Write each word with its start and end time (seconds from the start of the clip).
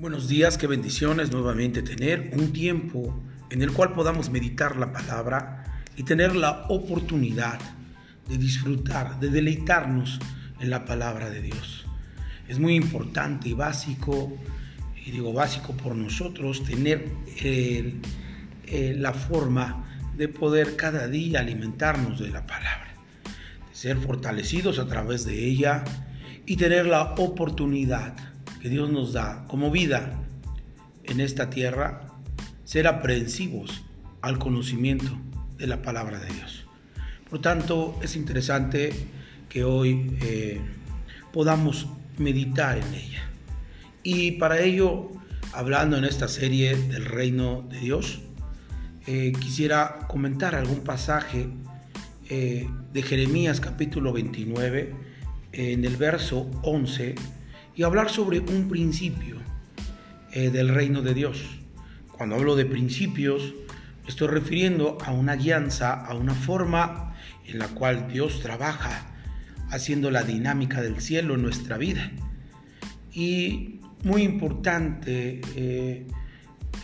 Buenos 0.00 0.28
días, 0.28 0.56
qué 0.56 0.66
bendiciones 0.66 1.30
nuevamente 1.30 1.82
tener 1.82 2.30
un 2.32 2.54
tiempo 2.54 3.22
en 3.50 3.60
el 3.60 3.70
cual 3.70 3.92
podamos 3.92 4.30
meditar 4.30 4.76
la 4.76 4.94
palabra 4.94 5.82
y 5.94 6.04
tener 6.04 6.34
la 6.34 6.64
oportunidad 6.70 7.58
de 8.26 8.38
disfrutar, 8.38 9.20
de 9.20 9.28
deleitarnos 9.28 10.18
en 10.58 10.70
la 10.70 10.86
palabra 10.86 11.28
de 11.28 11.42
Dios. 11.42 11.84
Es 12.48 12.58
muy 12.58 12.76
importante 12.76 13.50
y 13.50 13.52
básico, 13.52 14.34
y 15.04 15.10
digo 15.10 15.34
básico 15.34 15.74
por 15.74 15.94
nosotros, 15.94 16.64
tener 16.64 17.12
la 18.72 19.12
forma 19.12 19.84
de 20.16 20.28
poder 20.28 20.76
cada 20.76 21.08
día 21.08 21.40
alimentarnos 21.40 22.20
de 22.20 22.30
la 22.30 22.46
palabra, 22.46 22.94
de 23.68 23.74
ser 23.76 23.98
fortalecidos 23.98 24.78
a 24.78 24.86
través 24.86 25.26
de 25.26 25.44
ella 25.44 25.84
y 26.46 26.56
tener 26.56 26.86
la 26.86 27.02
oportunidad 27.18 28.29
que 28.60 28.68
Dios 28.68 28.90
nos 28.90 29.12
da 29.12 29.44
como 29.48 29.70
vida 29.70 30.12
en 31.04 31.20
esta 31.20 31.50
tierra, 31.50 32.02
ser 32.64 32.86
aprensivos 32.86 33.82
al 34.20 34.38
conocimiento 34.38 35.18
de 35.58 35.66
la 35.66 35.82
palabra 35.82 36.20
de 36.20 36.32
Dios. 36.32 36.66
Por 37.28 37.40
tanto, 37.40 37.98
es 38.02 38.16
interesante 38.16 38.92
que 39.48 39.64
hoy 39.64 40.16
eh, 40.20 40.60
podamos 41.32 41.88
meditar 42.18 42.78
en 42.78 42.94
ella. 42.94 43.22
Y 44.02 44.32
para 44.32 44.60
ello, 44.60 45.10
hablando 45.52 45.96
en 45.96 46.04
esta 46.04 46.28
serie 46.28 46.76
del 46.76 47.04
reino 47.04 47.66
de 47.70 47.80
Dios, 47.80 48.20
eh, 49.06 49.32
quisiera 49.40 50.06
comentar 50.06 50.54
algún 50.54 50.80
pasaje 50.80 51.48
eh, 52.28 52.68
de 52.92 53.02
Jeremías 53.02 53.60
capítulo 53.60 54.12
29, 54.12 54.94
en 55.52 55.84
el 55.84 55.96
verso 55.96 56.48
11, 56.62 57.16
y 57.80 57.82
hablar 57.82 58.10
sobre 58.10 58.40
un 58.40 58.68
principio 58.68 59.36
eh, 60.32 60.50
del 60.50 60.68
reino 60.68 61.00
de 61.00 61.14
Dios. 61.14 61.42
Cuando 62.12 62.36
hablo 62.36 62.54
de 62.54 62.66
principios, 62.66 63.54
estoy 64.06 64.28
refiriendo 64.28 64.98
a 65.02 65.12
una 65.12 65.34
guianza, 65.34 65.94
a 65.94 66.14
una 66.14 66.34
forma 66.34 67.14
en 67.46 67.58
la 67.58 67.68
cual 67.68 68.06
Dios 68.12 68.40
trabaja 68.42 69.06
haciendo 69.70 70.10
la 70.10 70.24
dinámica 70.24 70.82
del 70.82 71.00
cielo 71.00 71.36
en 71.36 71.40
nuestra 71.40 71.78
vida. 71.78 72.12
Y 73.14 73.80
muy 74.04 74.24
importante 74.24 75.40
eh, 75.56 76.06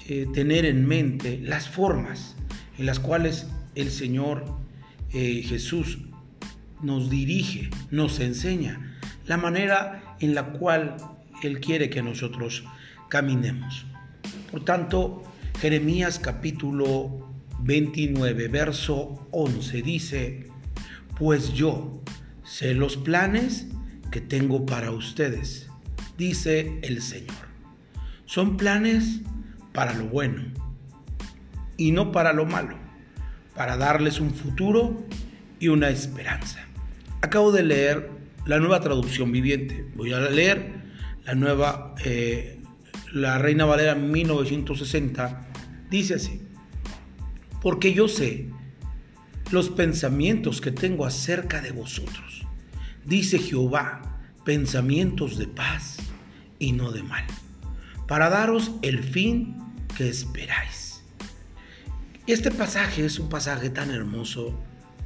eh, 0.08 0.26
tener 0.32 0.64
en 0.64 0.86
mente 0.86 1.40
las 1.42 1.68
formas 1.68 2.36
en 2.78 2.86
las 2.86 3.00
cuales 3.00 3.48
el 3.74 3.90
Señor 3.90 4.46
Jesús 5.10 5.98
nos 6.82 7.10
dirige, 7.10 7.70
nos 7.90 8.18
enseña 8.20 8.98
la 9.26 9.36
manera 9.38 10.05
en 10.20 10.34
la 10.34 10.52
cual 10.52 10.96
Él 11.42 11.60
quiere 11.60 11.90
que 11.90 12.02
nosotros 12.02 12.64
caminemos. 13.08 13.86
Por 14.50 14.64
tanto, 14.64 15.22
Jeremías 15.60 16.18
capítulo 16.18 17.30
29, 17.60 18.48
verso 18.48 19.26
11 19.30 19.82
dice, 19.82 20.50
pues 21.18 21.52
yo 21.52 22.02
sé 22.44 22.74
los 22.74 22.96
planes 22.96 23.66
que 24.10 24.20
tengo 24.20 24.66
para 24.66 24.90
ustedes, 24.90 25.68
dice 26.16 26.78
el 26.82 27.02
Señor. 27.02 27.46
Son 28.26 28.56
planes 28.56 29.20
para 29.72 29.94
lo 29.94 30.06
bueno 30.06 30.42
y 31.76 31.92
no 31.92 32.12
para 32.12 32.32
lo 32.32 32.46
malo, 32.46 32.76
para 33.54 33.76
darles 33.76 34.20
un 34.20 34.32
futuro 34.32 35.04
y 35.58 35.68
una 35.68 35.88
esperanza. 35.88 36.60
Acabo 37.22 37.52
de 37.52 37.62
leer 37.62 38.15
la 38.46 38.58
nueva 38.58 38.80
traducción 38.80 39.32
viviente. 39.32 39.86
Voy 39.94 40.12
a 40.12 40.20
leer 40.20 40.84
la 41.24 41.34
nueva, 41.34 41.94
eh, 42.04 42.60
la 43.12 43.38
Reina 43.38 43.64
Valera 43.64 43.94
1960. 43.94 45.48
Dice 45.90 46.14
así, 46.14 46.40
porque 47.60 47.92
yo 47.92 48.08
sé 48.08 48.48
los 49.50 49.70
pensamientos 49.70 50.60
que 50.60 50.70
tengo 50.70 51.04
acerca 51.04 51.60
de 51.60 51.72
vosotros. 51.72 52.46
Dice 53.04 53.38
Jehová, 53.38 54.20
pensamientos 54.44 55.38
de 55.38 55.46
paz 55.46 55.96
y 56.58 56.72
no 56.72 56.92
de 56.92 57.02
mal, 57.02 57.24
para 58.08 58.30
daros 58.30 58.72
el 58.82 59.02
fin 59.02 59.56
que 59.96 60.08
esperáis. 60.08 61.02
Este 62.26 62.50
pasaje 62.50 63.04
es 63.04 63.18
un 63.20 63.28
pasaje 63.28 63.70
tan 63.70 63.90
hermoso 63.90 64.58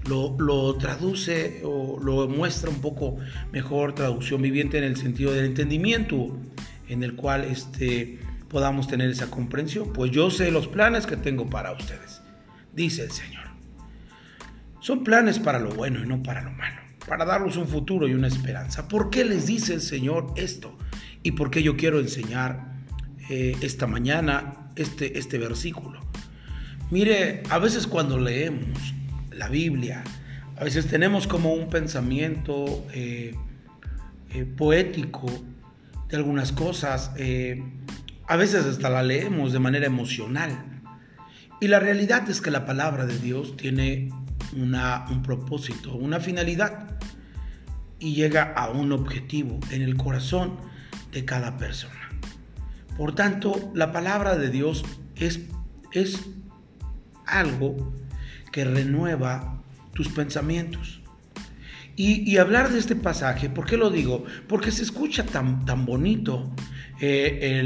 lo, 0.09 0.77
traduce 0.77 1.61
o 1.65 1.99
lo 2.03 2.28
muestra 2.28 2.71
un 2.71 2.81
poco 2.81 3.16
mejor 3.53 3.94
traducción 3.94 4.43
viviente 4.43 4.78
en 4.78 4.84
el 4.84 4.97
sentido 4.97 5.33
del 5.33 5.47
entendimiento, 5.47 6.37
en 6.88 7.03
el 7.03 7.15
cual 7.15 7.44
este, 7.44 8.19
podamos 8.49 8.88
tener 8.88 9.11
esa 9.11 9.31
comprensión. 9.31 9.93
Pues 9.93 10.11
yo 10.11 10.31
sé 10.31 10.50
los 10.50 10.69
planes 10.69 11.06
que 11.06 11.16
tengo 11.16 11.49
para 11.49 11.72
ustedes, 11.72 12.22
dice 12.75 13.05
el 13.05 13.11
Señor. 13.11 13.44
Son 14.81 15.05
planes 15.05 15.38
para 15.38 15.59
lo 15.59 15.71
bueno 15.71 16.03
y 16.03 16.06
no 16.06 16.22
para 16.22 16.43
lo 16.43 16.53
malo, 16.53 16.81
para 17.06 17.25
darles 17.25 17.56
un 17.56 17.69
futuro 17.69 18.09
y 18.09 18.15
una 18.15 18.28
esperanza. 18.28 18.88
¿Por 18.88 19.11
qué 19.11 19.25
les 19.25 19.47
dice 19.47 19.75
el 19.75 19.82
Señor 19.82 20.32
esto? 20.37 20.77
¿Y 21.22 21.32
por 21.32 21.50
qué 21.50 21.62
yo 21.62 21.77
quiero 21.77 22.00
enseñar 22.00 22.72
eh, 23.28 23.55
esta 23.61 23.87
mañana 23.87 24.71
este, 24.77 25.19
este 25.19 25.37
versículo? 25.37 26.00
Mire, 26.91 27.43
a 27.50 27.59
veces 27.59 27.87
cuando 27.87 28.19
leemos 28.19 28.94
la 29.40 29.48
Biblia. 29.48 30.04
A 30.56 30.64
veces 30.64 30.86
tenemos 30.86 31.26
como 31.26 31.54
un 31.54 31.70
pensamiento 31.70 32.86
eh, 32.92 33.34
eh, 34.34 34.44
poético 34.44 35.26
de 36.08 36.16
algunas 36.18 36.52
cosas. 36.52 37.10
Eh, 37.16 37.64
a 38.28 38.36
veces 38.36 38.66
hasta 38.66 38.90
la 38.90 39.02
leemos 39.02 39.52
de 39.54 39.58
manera 39.58 39.86
emocional. 39.86 40.50
Y 41.58 41.68
la 41.68 41.80
realidad 41.80 42.28
es 42.28 42.42
que 42.42 42.50
la 42.50 42.66
palabra 42.66 43.06
de 43.06 43.18
Dios 43.18 43.56
tiene 43.56 44.10
una, 44.54 45.06
un 45.10 45.22
propósito, 45.22 45.94
una 45.94 46.20
finalidad. 46.20 46.98
Y 47.98 48.14
llega 48.14 48.52
a 48.52 48.68
un 48.68 48.92
objetivo 48.92 49.58
en 49.70 49.80
el 49.80 49.96
corazón 49.96 50.58
de 51.12 51.24
cada 51.24 51.56
persona. 51.56 52.10
Por 52.98 53.14
tanto, 53.14 53.72
la 53.74 53.90
palabra 53.90 54.36
de 54.36 54.50
Dios 54.50 54.84
es, 55.16 55.40
es 55.92 56.28
algo 57.24 58.00
que 58.53 58.65
renueva 58.65 59.61
tus 59.94 60.09
pensamientos. 60.09 61.00
Y, 61.97 62.38
hablar 62.38 62.71
de 62.71 62.78
este 62.78 62.97
pasaje, 62.97 63.50
¿por 63.50 63.66
qué 63.66 63.77
lo 63.77 63.91
digo? 63.91 64.25
Porque 64.49 64.72
se 64.72 64.83
escucha 64.83 65.27
tan, 65.27 65.66
tan 65.66 65.84
bonito 65.84 66.50
eh, 66.99 67.61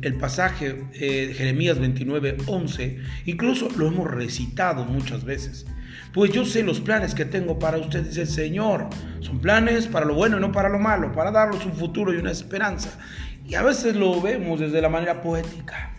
el, 0.00 0.14
pasaje 0.14 0.84
eh, 0.92 1.34
Jeremías 1.36 1.80
29, 1.80 2.36
11, 2.46 2.98
incluso 3.26 3.68
lo 3.76 3.88
hemos 3.88 4.08
recitado 4.08 4.84
muchas 4.84 5.24
veces. 5.24 5.66
Pues 6.12 6.30
yo 6.30 6.44
sé 6.44 6.62
los 6.62 6.80
planes 6.80 7.16
que 7.16 7.24
tengo 7.24 7.58
para 7.58 7.78
ustedes, 7.78 8.16
el 8.16 8.28
Señor. 8.28 8.88
Son 9.18 9.40
planes 9.40 9.88
para 9.88 10.06
lo 10.06 10.14
bueno 10.14 10.38
y 10.38 10.40
no 10.40 10.52
para 10.52 10.68
lo 10.68 10.78
malo, 10.78 11.10
para 11.12 11.32
darles 11.32 11.64
un 11.66 11.72
futuro 11.72 12.14
y 12.14 12.18
una 12.18 12.30
esperanza. 12.30 12.96
Y 13.44 13.56
a 13.56 13.62
veces 13.62 13.96
lo 13.96 14.20
vemos 14.20 14.60
desde 14.60 14.80
la 14.80 14.88
manera 14.88 15.20
poética. 15.20 15.94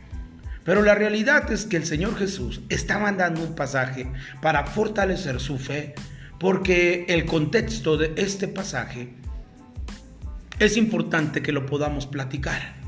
Pero 0.71 0.83
la 0.83 0.95
realidad 0.95 1.51
es 1.51 1.65
que 1.65 1.75
el 1.75 1.85
Señor 1.85 2.17
Jesús 2.17 2.61
está 2.69 2.97
mandando 2.97 3.43
un 3.43 3.55
pasaje 3.55 4.09
para 4.41 4.65
fortalecer 4.65 5.41
su 5.41 5.59
fe, 5.59 5.95
porque 6.39 7.03
el 7.09 7.25
contexto 7.25 7.97
de 7.97 8.13
este 8.15 8.47
pasaje 8.47 9.09
es 10.59 10.77
importante 10.77 11.41
que 11.41 11.51
lo 11.51 11.65
podamos 11.65 12.07
platicar. 12.07 12.80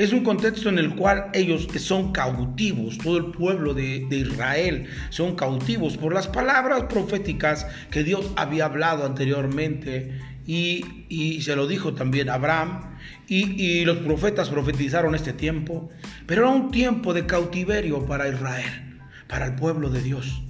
Es 0.00 0.14
un 0.14 0.24
contexto 0.24 0.70
en 0.70 0.78
el 0.78 0.94
cual 0.94 1.26
ellos 1.34 1.68
son 1.76 2.12
cautivos, 2.12 2.96
todo 2.96 3.18
el 3.18 3.26
pueblo 3.32 3.74
de, 3.74 4.06
Israel 4.10 4.88
son 5.10 5.36
cautivos 5.36 5.98
por 5.98 6.14
las 6.14 6.26
palabras 6.26 6.84
proféticas 6.84 7.66
que 7.90 8.02
Dios 8.02 8.32
había 8.36 8.64
hablado 8.64 9.04
anteriormente 9.04 10.18
y, 10.46 11.42
se 11.42 11.54
lo 11.54 11.66
dijo 11.66 11.92
también 11.92 12.30
Abraham, 12.30 12.96
y, 13.28 13.84
los 13.84 13.98
profetas 13.98 14.48
profetizaron 14.48 15.14
este 15.14 15.34
tiempo, 15.34 15.90
pero 16.24 16.44
era 16.44 16.50
un 16.50 16.70
tiempo 16.70 17.12
de 17.12 17.26
cautiverio 17.26 18.06
para 18.06 18.26
Israel, 18.26 19.02
para 19.28 19.48
el 19.48 19.54
pueblo 19.54 19.90
de 19.90 20.00
Dios. 20.00 20.42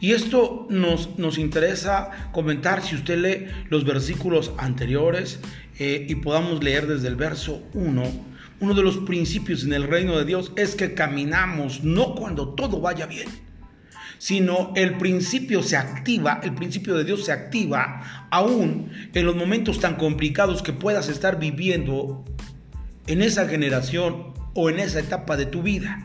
Y 0.00 0.12
esto 0.12 0.66
nos, 0.70 1.18
nos 1.18 1.36
interesa 1.36 2.30
comentar 2.32 2.82
si 2.82 2.94
usted 2.94 3.18
lee 3.18 3.46
los 3.68 3.84
versículos 3.84 4.52
anteriores 4.56 5.38
eh, 5.78 6.06
y 6.08 6.14
podamos 6.14 6.64
leer 6.64 6.86
desde 6.86 7.08
el 7.08 7.16
verso 7.16 7.62
1. 7.74 8.35
Uno 8.58 8.72
de 8.72 8.82
los 8.82 8.98
principios 8.98 9.64
en 9.64 9.74
el 9.74 9.84
reino 9.84 10.16
de 10.16 10.24
Dios 10.24 10.52
es 10.56 10.74
que 10.74 10.94
caminamos 10.94 11.84
no 11.84 12.14
cuando 12.14 12.54
todo 12.54 12.80
vaya 12.80 13.06
bien, 13.06 13.28
sino 14.18 14.72
el 14.76 14.96
principio 14.96 15.62
se 15.62 15.76
activa, 15.76 16.40
el 16.42 16.54
principio 16.54 16.94
de 16.94 17.04
Dios 17.04 17.26
se 17.26 17.32
activa 17.32 18.28
aún 18.30 18.90
en 19.12 19.26
los 19.26 19.36
momentos 19.36 19.78
tan 19.78 19.96
complicados 19.96 20.62
que 20.62 20.72
puedas 20.72 21.08
estar 21.08 21.38
viviendo 21.38 22.24
en 23.06 23.20
esa 23.20 23.46
generación 23.46 24.32
o 24.54 24.70
en 24.70 24.80
esa 24.80 25.00
etapa 25.00 25.36
de 25.36 25.46
tu 25.46 25.62
vida. 25.62 26.02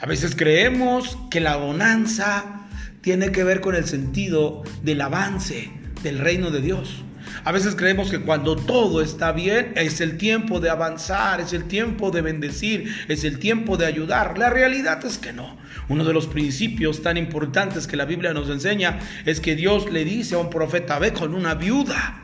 A 0.00 0.06
veces 0.06 0.34
creemos 0.34 1.18
que 1.30 1.40
la 1.40 1.56
bonanza 1.56 2.68
tiene 3.00 3.30
que 3.30 3.44
ver 3.44 3.60
con 3.60 3.76
el 3.76 3.84
sentido 3.84 4.62
del 4.82 5.00
avance 5.02 5.70
del 6.02 6.18
reino 6.18 6.50
de 6.50 6.62
Dios. 6.62 7.04
A 7.44 7.52
veces 7.52 7.74
creemos 7.74 8.10
que 8.10 8.20
cuando 8.20 8.56
todo 8.56 9.02
está 9.02 9.32
bien 9.32 9.72
es 9.76 10.00
el 10.00 10.16
tiempo 10.18 10.60
de 10.60 10.70
avanzar, 10.70 11.40
es 11.40 11.52
el 11.52 11.64
tiempo 11.64 12.10
de 12.10 12.22
bendecir, 12.22 12.92
es 13.08 13.24
el 13.24 13.38
tiempo 13.38 13.76
de 13.76 13.86
ayudar. 13.86 14.38
La 14.38 14.50
realidad 14.50 15.04
es 15.04 15.18
que 15.18 15.32
no. 15.32 15.58
Uno 15.88 16.04
de 16.04 16.12
los 16.12 16.26
principios 16.26 17.02
tan 17.02 17.16
importantes 17.16 17.86
que 17.86 17.96
la 17.96 18.04
Biblia 18.04 18.32
nos 18.32 18.48
enseña 18.48 18.98
es 19.24 19.40
que 19.40 19.56
Dios 19.56 19.90
le 19.90 20.04
dice 20.04 20.34
a 20.34 20.38
un 20.38 20.50
profeta, 20.50 20.98
ve 20.98 21.12
con 21.12 21.34
una 21.34 21.54
viuda 21.54 22.22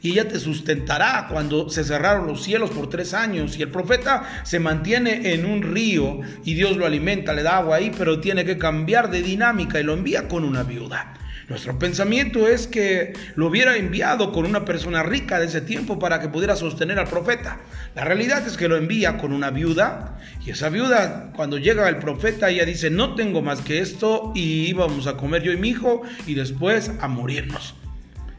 y 0.00 0.12
ella 0.12 0.28
te 0.28 0.38
sustentará 0.38 1.26
cuando 1.30 1.70
se 1.70 1.82
cerraron 1.82 2.26
los 2.26 2.44
cielos 2.44 2.70
por 2.70 2.88
tres 2.88 3.14
años 3.14 3.58
y 3.58 3.62
el 3.62 3.70
profeta 3.70 4.42
se 4.44 4.60
mantiene 4.60 5.32
en 5.34 5.44
un 5.44 5.62
río 5.62 6.20
y 6.44 6.54
Dios 6.54 6.76
lo 6.76 6.86
alimenta, 6.86 7.32
le 7.32 7.42
da 7.42 7.58
agua 7.58 7.76
ahí, 7.76 7.90
pero 7.96 8.20
tiene 8.20 8.44
que 8.44 8.58
cambiar 8.58 9.10
de 9.10 9.22
dinámica 9.22 9.80
y 9.80 9.82
lo 9.82 9.94
envía 9.94 10.28
con 10.28 10.44
una 10.44 10.62
viuda. 10.62 11.14
Nuestro 11.48 11.78
pensamiento 11.78 12.46
es 12.46 12.66
que 12.66 13.14
lo 13.34 13.46
hubiera 13.46 13.78
enviado 13.78 14.32
con 14.32 14.44
una 14.44 14.66
persona 14.66 15.02
rica 15.02 15.40
de 15.40 15.46
ese 15.46 15.62
tiempo 15.62 15.98
para 15.98 16.20
que 16.20 16.28
pudiera 16.28 16.56
sostener 16.56 16.98
al 16.98 17.08
profeta. 17.08 17.58
La 17.94 18.04
realidad 18.04 18.46
es 18.46 18.58
que 18.58 18.68
lo 18.68 18.76
envía 18.76 19.16
con 19.16 19.32
una 19.32 19.50
viuda 19.50 20.18
y 20.44 20.50
esa 20.50 20.68
viuda 20.68 21.32
cuando 21.34 21.56
llega 21.56 21.88
el 21.88 21.96
profeta 21.96 22.50
ella 22.50 22.66
dice 22.66 22.90
no 22.90 23.14
tengo 23.14 23.40
más 23.40 23.62
que 23.62 23.78
esto 23.78 24.32
y 24.34 24.66
íbamos 24.66 25.06
a 25.06 25.16
comer 25.16 25.42
yo 25.42 25.50
y 25.52 25.56
mi 25.56 25.70
hijo 25.70 26.02
y 26.26 26.34
después 26.34 26.90
a 27.00 27.08
morirnos. 27.08 27.74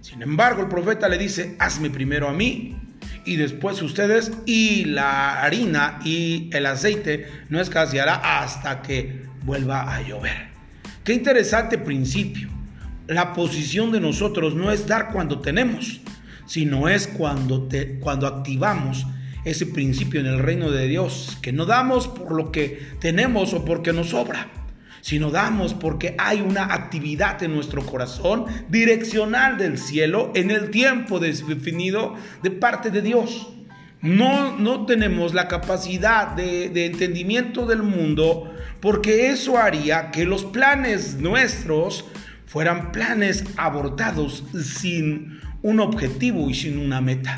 Sin 0.01 0.21
embargo, 0.21 0.61
el 0.61 0.69
profeta 0.69 1.09
le 1.09 1.17
dice, 1.17 1.55
hazme 1.57 1.89
primero 1.89 2.29
a 2.29 2.33
mí 2.33 2.77
y 3.25 3.37
después 3.37 3.81
ustedes 3.81 4.31
y 4.45 4.85
la 4.85 5.41
harina 5.41 5.99
y 6.05 6.51
el 6.53 6.67
aceite 6.67 7.27
no 7.49 7.59
escaseará 7.59 8.41
hasta 8.41 8.83
que 8.83 9.23
vuelva 9.43 9.95
a 9.95 10.01
llover. 10.03 10.49
Qué 11.03 11.13
interesante 11.13 11.79
principio. 11.79 12.58
La 13.09 13.33
posición 13.33 13.91
de 13.91 13.99
nosotros 13.99 14.53
no 14.53 14.71
es 14.71 14.85
dar 14.85 15.11
cuando 15.11 15.39
tenemos, 15.39 15.99
sino 16.45 16.87
es 16.87 17.07
cuando, 17.07 17.63
te, 17.63 17.99
cuando 17.99 18.27
activamos 18.27 19.07
ese 19.45 19.65
principio 19.65 20.19
en 20.19 20.27
el 20.27 20.37
reino 20.37 20.69
de 20.69 20.87
Dios, 20.87 21.35
que 21.41 21.51
no 21.51 21.65
damos 21.65 22.07
por 22.07 22.31
lo 22.33 22.51
que 22.51 22.79
tenemos 22.99 23.53
o 23.53 23.65
porque 23.65 23.93
nos 23.93 24.09
sobra 24.09 24.47
sino 25.01 25.31
damos 25.31 25.73
porque 25.73 26.13
hay 26.17 26.41
una 26.41 26.73
actividad 26.73 27.41
en 27.41 27.55
nuestro 27.55 27.85
corazón 27.85 28.45
direccional 28.67 29.57
del 29.57 29.77
cielo 29.77 30.31
en 30.35 30.51
el 30.51 30.71
tiempo 30.71 31.19
definido 31.19 32.15
de 32.43 32.51
parte 32.51 32.91
de 32.91 33.01
Dios. 33.01 33.49
No, 34.01 34.57
no 34.57 34.85
tenemos 34.85 35.33
la 35.33 35.47
capacidad 35.47 36.27
de, 36.35 36.69
de 36.69 36.85
entendimiento 36.85 37.65
del 37.65 37.81
mundo 37.83 38.53
porque 38.79 39.29
eso 39.29 39.57
haría 39.57 40.11
que 40.11 40.25
los 40.25 40.45
planes 40.45 41.15
nuestros 41.15 42.05
fueran 42.49 42.91
planes 42.91 43.45
abortados 43.55 44.43
sin 44.61 45.39
un 45.61 45.79
objetivo 45.79 46.49
y 46.49 46.53
sin 46.53 46.77
una 46.77 46.99
meta. 46.99 47.37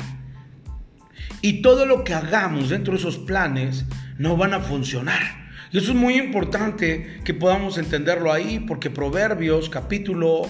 Y 1.40 1.62
todo 1.62 1.86
lo 1.86 2.02
que 2.02 2.14
hagamos 2.14 2.70
dentro 2.70 2.94
de 2.94 2.98
esos 2.98 3.18
planes 3.18 3.84
no 4.18 4.36
van 4.36 4.54
a 4.54 4.60
funcionar 4.60 5.42
y 5.72 5.78
eso 5.78 5.92
es 5.92 5.96
muy 5.96 6.18
importante 6.18 7.20
que 7.24 7.32
podamos 7.32 7.78
entenderlo 7.78 8.30
ahí, 8.30 8.60
porque 8.60 8.90
Proverbios 8.90 9.70
capítulo, 9.70 10.42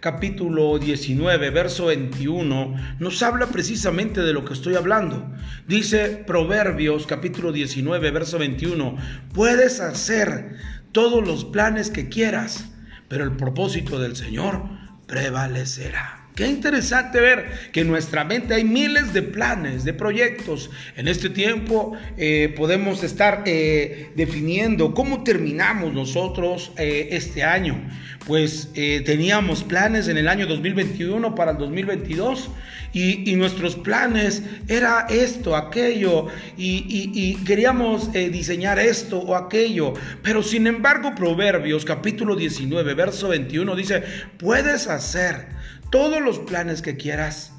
capítulo 0.00 0.78
19, 0.78 1.50
verso 1.50 1.86
21, 1.86 2.96
nos 2.98 3.22
habla 3.22 3.48
precisamente 3.48 4.22
de 4.22 4.32
lo 4.32 4.46
que 4.46 4.54
estoy 4.54 4.76
hablando. 4.76 5.30
Dice 5.68 6.24
Proverbios 6.26 7.06
capítulo 7.06 7.52
19, 7.52 8.10
verso 8.10 8.38
21, 8.38 8.96
puedes 9.34 9.80
hacer 9.80 10.56
todos 10.92 11.26
los 11.26 11.44
planes 11.44 11.90
que 11.90 12.08
quieras, 12.08 12.70
pero 13.10 13.24
el 13.24 13.36
propósito 13.36 13.98
del 13.98 14.14
Señor 14.14 14.62
prevalecerá. 15.08 16.19
Qué 16.34 16.46
interesante 16.46 17.20
ver 17.20 17.50
que 17.72 17.80
en 17.80 17.88
nuestra 17.88 18.24
mente 18.24 18.54
hay 18.54 18.64
miles 18.64 19.12
de 19.12 19.22
planes, 19.22 19.84
de 19.84 19.92
proyectos. 19.92 20.70
En 20.96 21.08
este 21.08 21.28
tiempo 21.28 21.92
eh, 22.16 22.54
podemos 22.56 23.02
estar 23.02 23.42
eh, 23.46 24.10
definiendo 24.14 24.94
cómo 24.94 25.24
terminamos 25.24 25.92
nosotros 25.92 26.72
eh, 26.78 27.08
este 27.10 27.42
año. 27.42 27.82
Pues 28.26 28.70
teníamos 28.72 29.64
planes 29.64 30.06
en 30.06 30.16
el 30.16 30.28
año 30.28 30.46
2021 30.46 31.34
para 31.34 31.52
el 31.52 31.58
2022 31.58 32.50
y, 32.92 33.34
nuestros 33.34 33.74
planes 33.74 34.42
era 34.68 35.06
esto, 35.10 35.56
aquello 35.56 36.28
y, 36.56 36.84
y 36.86 37.34
queríamos 37.44 38.12
diseñar 38.12 38.78
esto 38.78 39.18
o 39.18 39.34
aquello. 39.34 39.94
Pero 40.22 40.44
sin 40.44 40.68
embargo 40.68 41.12
Proverbios 41.16 41.84
capítulo 41.84 42.36
19 42.36 42.94
verso 42.94 43.28
21 43.28 43.74
dice, 43.74 44.04
puedes 44.38 44.86
hacer 44.86 45.48
todos 45.90 46.20
los 46.20 46.38
planes 46.38 46.82
que 46.82 46.96
quieras. 46.96 47.52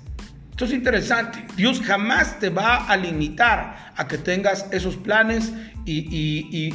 Esto 0.52 0.66
es 0.66 0.74
interesante. 0.74 1.46
Dios 1.56 1.82
jamás 1.82 2.40
te 2.40 2.50
va 2.50 2.88
a 2.88 2.98
limitar 2.98 3.94
a 3.96 4.08
que 4.08 4.18
tengas 4.18 4.68
esos 4.72 4.96
planes 4.96 5.52
y, 5.86 6.72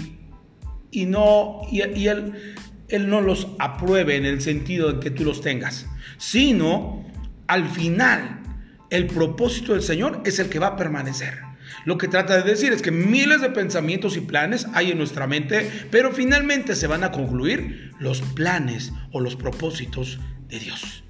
y, 0.90 1.06
no, 1.06 1.62
y, 1.70 1.80
él, 1.80 2.54
él 2.88 3.08
no 3.08 3.20
los 3.20 3.48
apruebe 3.58 4.16
en 4.16 4.26
el 4.26 4.40
sentido 4.40 4.92
de 4.92 5.00
que 5.00 5.10
tú 5.10 5.24
los 5.24 5.40
tengas, 5.40 5.86
sino 6.18 7.04
al 7.46 7.68
final 7.68 8.40
el 8.90 9.06
propósito 9.06 9.72
del 9.72 9.82
Señor 9.82 10.22
es 10.24 10.38
el 10.38 10.48
que 10.48 10.58
va 10.58 10.68
a 10.68 10.76
permanecer. 10.76 11.46
Lo 11.84 11.98
que 11.98 12.08
trata 12.08 12.36
de 12.36 12.42
decir 12.42 12.72
es 12.72 12.82
que 12.82 12.90
miles 12.90 13.40
de 13.40 13.50
pensamientos 13.50 14.16
y 14.16 14.20
planes 14.20 14.66
hay 14.74 14.90
en 14.90 14.98
nuestra 14.98 15.26
mente, 15.26 15.70
pero 15.90 16.12
finalmente 16.12 16.74
se 16.74 16.86
van 16.86 17.04
a 17.04 17.12
concluir 17.12 17.92
los 18.00 18.20
planes 18.22 18.92
o 19.12 19.20
los 19.20 19.36
propósitos 19.36 20.18
de 20.48 20.58
Dios. 20.58 21.05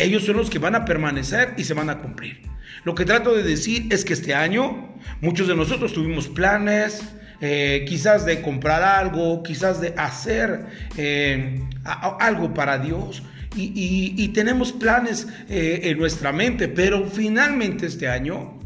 Ellos 0.00 0.24
son 0.24 0.38
los 0.38 0.48
que 0.48 0.58
van 0.58 0.74
a 0.74 0.84
permanecer 0.84 1.54
y 1.58 1.64
se 1.64 1.74
van 1.74 1.90
a 1.90 1.98
cumplir. 1.98 2.40
Lo 2.84 2.94
que 2.94 3.04
trato 3.04 3.34
de 3.34 3.42
decir 3.42 3.86
es 3.90 4.04
que 4.04 4.14
este 4.14 4.34
año 4.34 4.96
muchos 5.20 5.46
de 5.46 5.54
nosotros 5.54 5.92
tuvimos 5.92 6.26
planes, 6.26 7.02
eh, 7.42 7.84
quizás 7.86 8.24
de 8.24 8.40
comprar 8.40 8.82
algo, 8.82 9.42
quizás 9.42 9.80
de 9.80 9.94
hacer 9.96 10.66
eh, 10.96 11.60
algo 11.84 12.54
para 12.54 12.78
Dios. 12.78 13.22
Y, 13.56 14.28
tenemos 14.28 14.72
planes 14.72 15.26
eh, 15.48 15.80
en 15.82 15.98
nuestra 15.98 16.32
mente, 16.32 16.68
pero 16.68 17.04
finalmente 17.06 17.86
este 17.86 18.08
año 18.08 18.58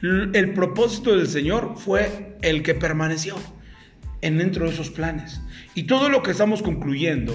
el 0.00 0.52
propósito 0.54 1.16
del 1.16 1.26
Señor 1.26 1.74
fue 1.76 2.36
el 2.40 2.62
que 2.62 2.74
permaneció 2.74 3.36
en 4.20 4.38
dentro 4.38 4.64
de 4.64 4.72
esos 4.72 4.90
planes. 4.90 5.40
Y 5.74 5.82
todo 5.82 6.08
lo 6.08 6.22
que 6.22 6.30
estamos 6.30 6.62
concluyendo 6.62 7.34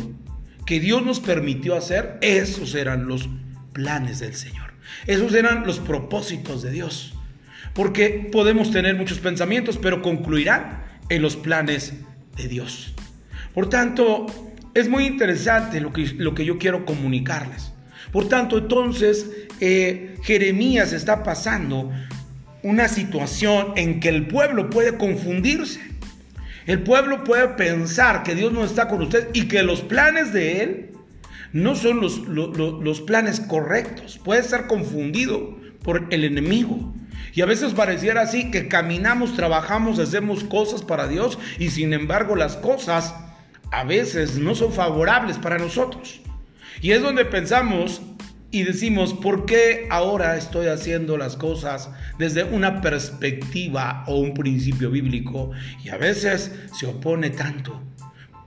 que 0.68 0.81
Dios 0.81 1.04
nos 1.04 1.22
permitió 1.22 1.75
hacer, 1.75 2.18
esos 2.22 2.75
eran 2.75 3.08
los 3.08 3.30
planes 3.72 4.19
del 4.19 4.36
Señor. 4.36 4.74
Esos 5.08 5.33
eran 5.33 5.66
los 5.66 5.80
propósitos 5.80 6.62
de 6.62 6.71
Dios. 6.71 7.14
Porque 7.74 8.30
podemos 8.31 8.69
tener 8.69 8.95
muchos 8.95 9.19
pensamientos, 9.19 9.80
pero 9.81 10.02
concluirán 10.02 10.83
en 11.07 11.21
los 11.21 11.38
planes 11.38 11.94
de 12.36 12.50
Dios. 12.50 12.94
Por 13.54 13.69
tanto, 13.69 14.26
es 14.74 14.90
muy 14.90 15.06
interesante 15.06 15.80
lo 15.80 15.94
que, 15.94 16.06
lo 16.18 16.36
que 16.36 16.44
yo 16.44 16.57
quiero 16.57 16.86
comunicarles. 16.86 17.71
Por 18.12 18.28
tanto, 18.28 18.57
entonces, 18.57 19.31
eh, 19.62 20.18
Jeremías 20.21 20.92
está 20.92 21.24
pasando 21.24 21.92
una 22.62 22.90
situación 22.90 23.71
en 23.78 24.02
que 24.02 24.09
el 24.09 24.28
pueblo 24.28 24.69
puede 24.69 24.97
confundirse. 24.97 25.80
El 26.68 26.83
pueblo 26.83 27.24
puede 27.24 27.47
pensar 27.47 28.24
que 28.24 28.36
Dios 28.36 28.52
no 28.52 28.66
está 28.66 28.90
con 28.90 29.02
usted 29.02 29.30
y 29.33 29.47
que 29.47 29.64
los 29.64 29.81
planes 29.81 30.33
de 30.33 30.62
Él 30.62 30.92
no 31.54 31.76
son 31.76 32.02
los, 32.02 32.19
los, 32.28 33.02
planes 33.02 33.40
correctos. 33.40 34.19
Puede 34.21 34.44
ser 34.44 34.68
confundido 34.68 35.57
por 35.81 36.06
el 36.09 36.26
enemigo. 36.26 36.94
Y 37.33 37.42
a 37.42 37.45
veces 37.45 37.74
pareciera 37.74 38.21
así 38.21 38.52
que 38.52 38.68
caminamos, 38.68 39.36
trabajamos, 39.36 39.97
hacemos 39.97 40.44
cosas 40.44 40.83
para 40.83 41.07
Dios 41.07 41.40
y 41.57 41.69
sin 41.69 41.94
embargo 41.94 42.36
las 42.36 42.57
cosas 42.57 43.16
a 43.71 43.86
veces 43.86 44.38
no 44.38 44.54
son 44.54 44.74
favorables 44.74 45.38
para 45.38 45.57
nosotros. 45.57 46.19
Y 46.81 46.92
es 46.92 47.02
donde 47.02 47.24
pensamos 47.24 48.02
y 48.49 48.63
decimos, 48.63 49.13
¿por 49.13 49.45
qué 49.45 49.87
ahora 49.89 50.37
estoy 50.37 50.68
haciendo 50.68 51.18
las 51.18 51.35
cosas 51.35 51.89
desde 52.18 52.45
una 52.45 52.81
perspectiva 52.81 54.06
o 54.07 54.19
un 54.19 54.33
principio 54.33 54.89
bíblico? 54.89 55.51
Y 55.83 55.89
a 55.89 55.97
veces 55.97 56.54
se 56.73 56.85
opone 56.85 57.30
tanto. 57.30 57.81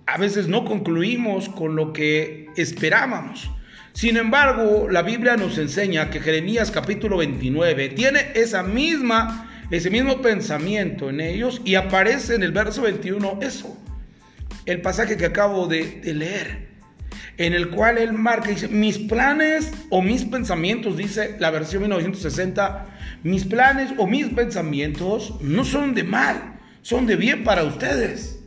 A 0.06 0.16
veces 0.16 0.48
no 0.48 0.64
concluimos 0.64 1.50
con 1.50 1.76
lo 1.76 1.92
que 1.92 2.48
esperábamos. 2.56 3.50
Sin 3.92 4.16
embargo, 4.16 4.88
la 4.90 5.02
Biblia 5.02 5.36
nos 5.36 5.58
enseña 5.58 6.10
que 6.10 6.20
Jeremías 6.20 6.70
capítulo 6.70 7.18
29 7.18 7.90
tiene 7.90 8.32
esa 8.34 8.62
misma, 8.62 9.50
ese 9.70 9.90
mismo 9.90 10.22
pensamiento 10.22 11.10
en 11.10 11.20
ellos 11.20 11.60
y 11.64 11.74
aparece 11.74 12.34
en 12.36 12.42
el 12.42 12.52
verso 12.52 12.82
21 12.82 13.40
eso, 13.42 13.76
el 14.64 14.80
pasaje 14.80 15.16
que 15.16 15.26
acabo 15.26 15.66
de, 15.66 16.00
de 16.00 16.14
leer 16.14 16.69
en 17.40 17.54
el 17.54 17.70
cual 17.70 17.96
él 17.96 18.12
marca, 18.12 18.50
dice, 18.50 18.68
mis 18.68 18.98
planes 18.98 19.72
o 19.88 20.02
mis 20.02 20.24
pensamientos, 20.24 20.98
dice 20.98 21.36
la 21.38 21.50
versión 21.50 21.80
1960, 21.80 22.84
mis 23.22 23.46
planes 23.46 23.94
o 23.96 24.06
mis 24.06 24.26
pensamientos 24.26 25.36
no 25.40 25.64
son 25.64 25.94
de 25.94 26.04
mal, 26.04 26.58
son 26.82 27.06
de 27.06 27.16
bien 27.16 27.42
para 27.42 27.64
ustedes, 27.64 28.40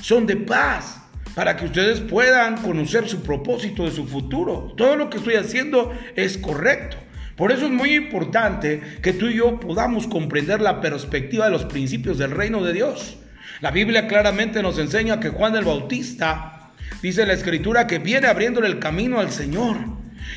son 0.00 0.26
de 0.26 0.34
paz, 0.34 1.00
para 1.36 1.56
que 1.56 1.66
ustedes 1.66 2.00
puedan 2.00 2.56
conocer 2.56 3.08
su 3.08 3.22
propósito 3.22 3.84
de 3.84 3.92
su 3.92 4.04
futuro. 4.08 4.74
Todo 4.76 4.96
lo 4.96 5.10
que 5.10 5.18
estoy 5.18 5.34
haciendo 5.34 5.96
es 6.16 6.36
correcto 6.36 6.96
Por 7.36 7.52
eso 7.52 7.66
es 7.66 7.70
muy 7.70 7.94
importante 7.94 8.82
que 9.00 9.12
tú 9.12 9.28
y 9.28 9.36
yo 9.36 9.60
podamos 9.60 10.08
comprender 10.08 10.60
la 10.60 10.80
perspectiva 10.80 11.44
de 11.44 11.52
los 11.52 11.66
principios 11.66 12.18
del 12.18 12.32
reino 12.32 12.64
de 12.64 12.72
Dios. 12.72 13.16
La 13.60 13.70
Biblia 13.70 14.08
claramente 14.08 14.60
nos 14.60 14.76
enseña 14.78 15.20
que 15.20 15.28
Juan 15.28 15.54
el 15.54 15.64
Bautista, 15.64 16.59
dice 17.02 17.26
la 17.26 17.32
escritura, 17.32 17.86
que 17.86 17.98
viene 17.98 18.26
abriéndole 18.26 18.68
el 18.68 18.78
camino 18.78 19.20
al 19.20 19.30
Señor. 19.30 19.76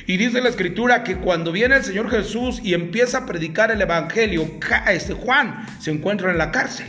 Y 0.08 0.18
dice 0.18 0.42
la 0.42 0.50
escritura 0.50 1.04
que 1.04 1.18
cuando 1.18 1.52
viene 1.52 1.76
el 1.76 1.84
Señor 1.84 2.10
Jesús 2.10 2.60
y 2.64 2.74
empieza 2.74 3.20
a 3.20 3.26
predicar 3.26 3.72
el 3.72 3.82
Evangelio, 3.82 4.50
este 4.90 5.14
Juan 5.14 5.66
se 5.80 5.92
encuentra 5.92 6.32
en 6.32 6.38
la 6.38 6.52
cárcel. 6.52 6.88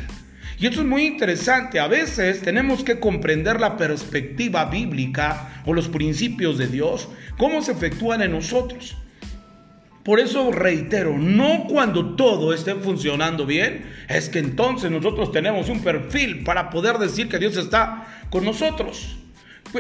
Y 0.59 0.67
esto 0.67 0.81
es 0.81 0.87
muy 0.87 1.05
interesante. 1.05 1.81
A 1.81 1.89
veces 1.89 2.41
tenemos 2.43 2.85
que 2.85 3.01
comprender 3.01 3.61
la 3.61 3.77
perspectiva 3.77 4.67
bíblica 4.67 5.63
o 5.67 5.75
los 5.75 5.89
principios 5.89 6.59
de 6.59 6.69
Dios, 6.69 7.09
cómo 7.37 7.63
se 7.63 7.73
efectúan 7.73 8.23
en 8.23 8.33
nosotros. 8.33 8.97
Por 10.05 10.21
eso 10.21 10.53
reitero, 10.53 11.17
no 11.17 11.65
cuando 11.67 12.15
todo 12.15 12.53
esté 12.53 12.75
funcionando 12.75 13.47
bien, 13.47 13.87
es 14.09 14.29
que 14.29 14.39
entonces 14.39 14.91
nosotros 14.91 15.33
tenemos 15.33 15.71
un 15.71 15.83
perfil 15.83 16.45
para 16.45 16.69
poder 16.69 16.99
decir 16.99 17.29
que 17.29 17.39
Dios 17.39 17.57
está 17.57 18.07
con 18.31 18.45
nosotros. 18.45 19.17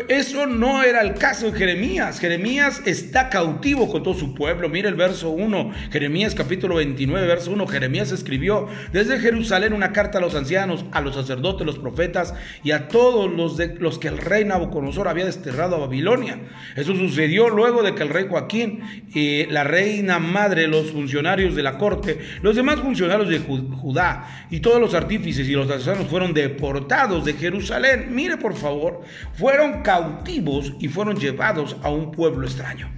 Eso 0.09 0.47
no 0.47 0.83
era 0.83 1.01
el 1.01 1.15
caso 1.15 1.51
de 1.51 1.59
Jeremías. 1.59 2.19
Jeremías 2.19 2.83
está 2.85 3.29
cautivo 3.29 3.89
con 3.89 4.03
todo 4.03 4.15
su 4.15 4.35
pueblo. 4.35 4.69
Mira 4.69 4.89
el 4.89 4.97
verso 4.97 5.31
1, 5.31 5.73
Jeremías 5.93 6.35
capítulo 6.35 6.77
29, 6.77 7.27
verso 7.27 7.53
1. 7.53 7.67
Jeremías 7.67 8.11
escribió 8.11 8.67
desde 8.93 9.21
Jerusalén 9.21 9.73
una 9.73 9.93
carta 9.93 10.19
a 10.19 10.21
los 10.21 10.35
ancianos, 10.35 10.85
a 10.93 11.01
los 11.01 11.15
sacerdotes, 11.15 11.67
los 11.67 11.79
profetas 11.79 12.35
y 12.63 12.73
a 12.73 12.89
todos 12.89 13.33
los, 13.33 13.57
de, 13.57 13.75
los 13.79 13.99
que 13.99 14.09
el 14.09 14.19
rey 14.19 14.45
Nabucodonosor 14.45 15.07
había 15.07 15.27
desterrado 15.27 15.77
a 15.77 15.81
Babilonia. 15.81 16.41
Eso 16.75 16.95
sucedió 16.95 17.49
luego 17.49 17.83
de 17.83 17.95
que 17.95 18.03
el 18.03 18.09
rey 18.09 18.27
Joaquín, 18.29 18.83
y 19.15 19.47
la 19.47 19.65
reina 19.65 20.19
madre, 20.19 20.67
los 20.67 20.91
funcionarios 20.91 21.55
de 21.55 21.63
la 21.63 21.79
corte, 21.79 22.19
los 22.43 22.57
demás 22.57 22.81
funcionarios 22.81 23.29
de 23.29 23.39
Judá 23.39 24.47
y 24.51 24.61
todos 24.61 24.81
los 24.81 24.95
artífices 24.95 25.49
y 25.49 25.53
los 25.53 25.71
ancianos 25.71 26.09
fueron 26.09 26.35
deportados 26.35 27.25
de 27.25 27.35
Jerusalén. 27.35 28.09
Mire 28.11 28.37
por 28.37 28.57
favor, 28.57 29.03
fueron 29.35 29.84
cautivos 29.85 30.73
y 30.81 30.88
fueron 30.88 31.17
llevados 31.17 31.76
a 31.85 31.91
un 31.91 32.11
pueblo 32.11 32.45
extraño. 32.45 32.91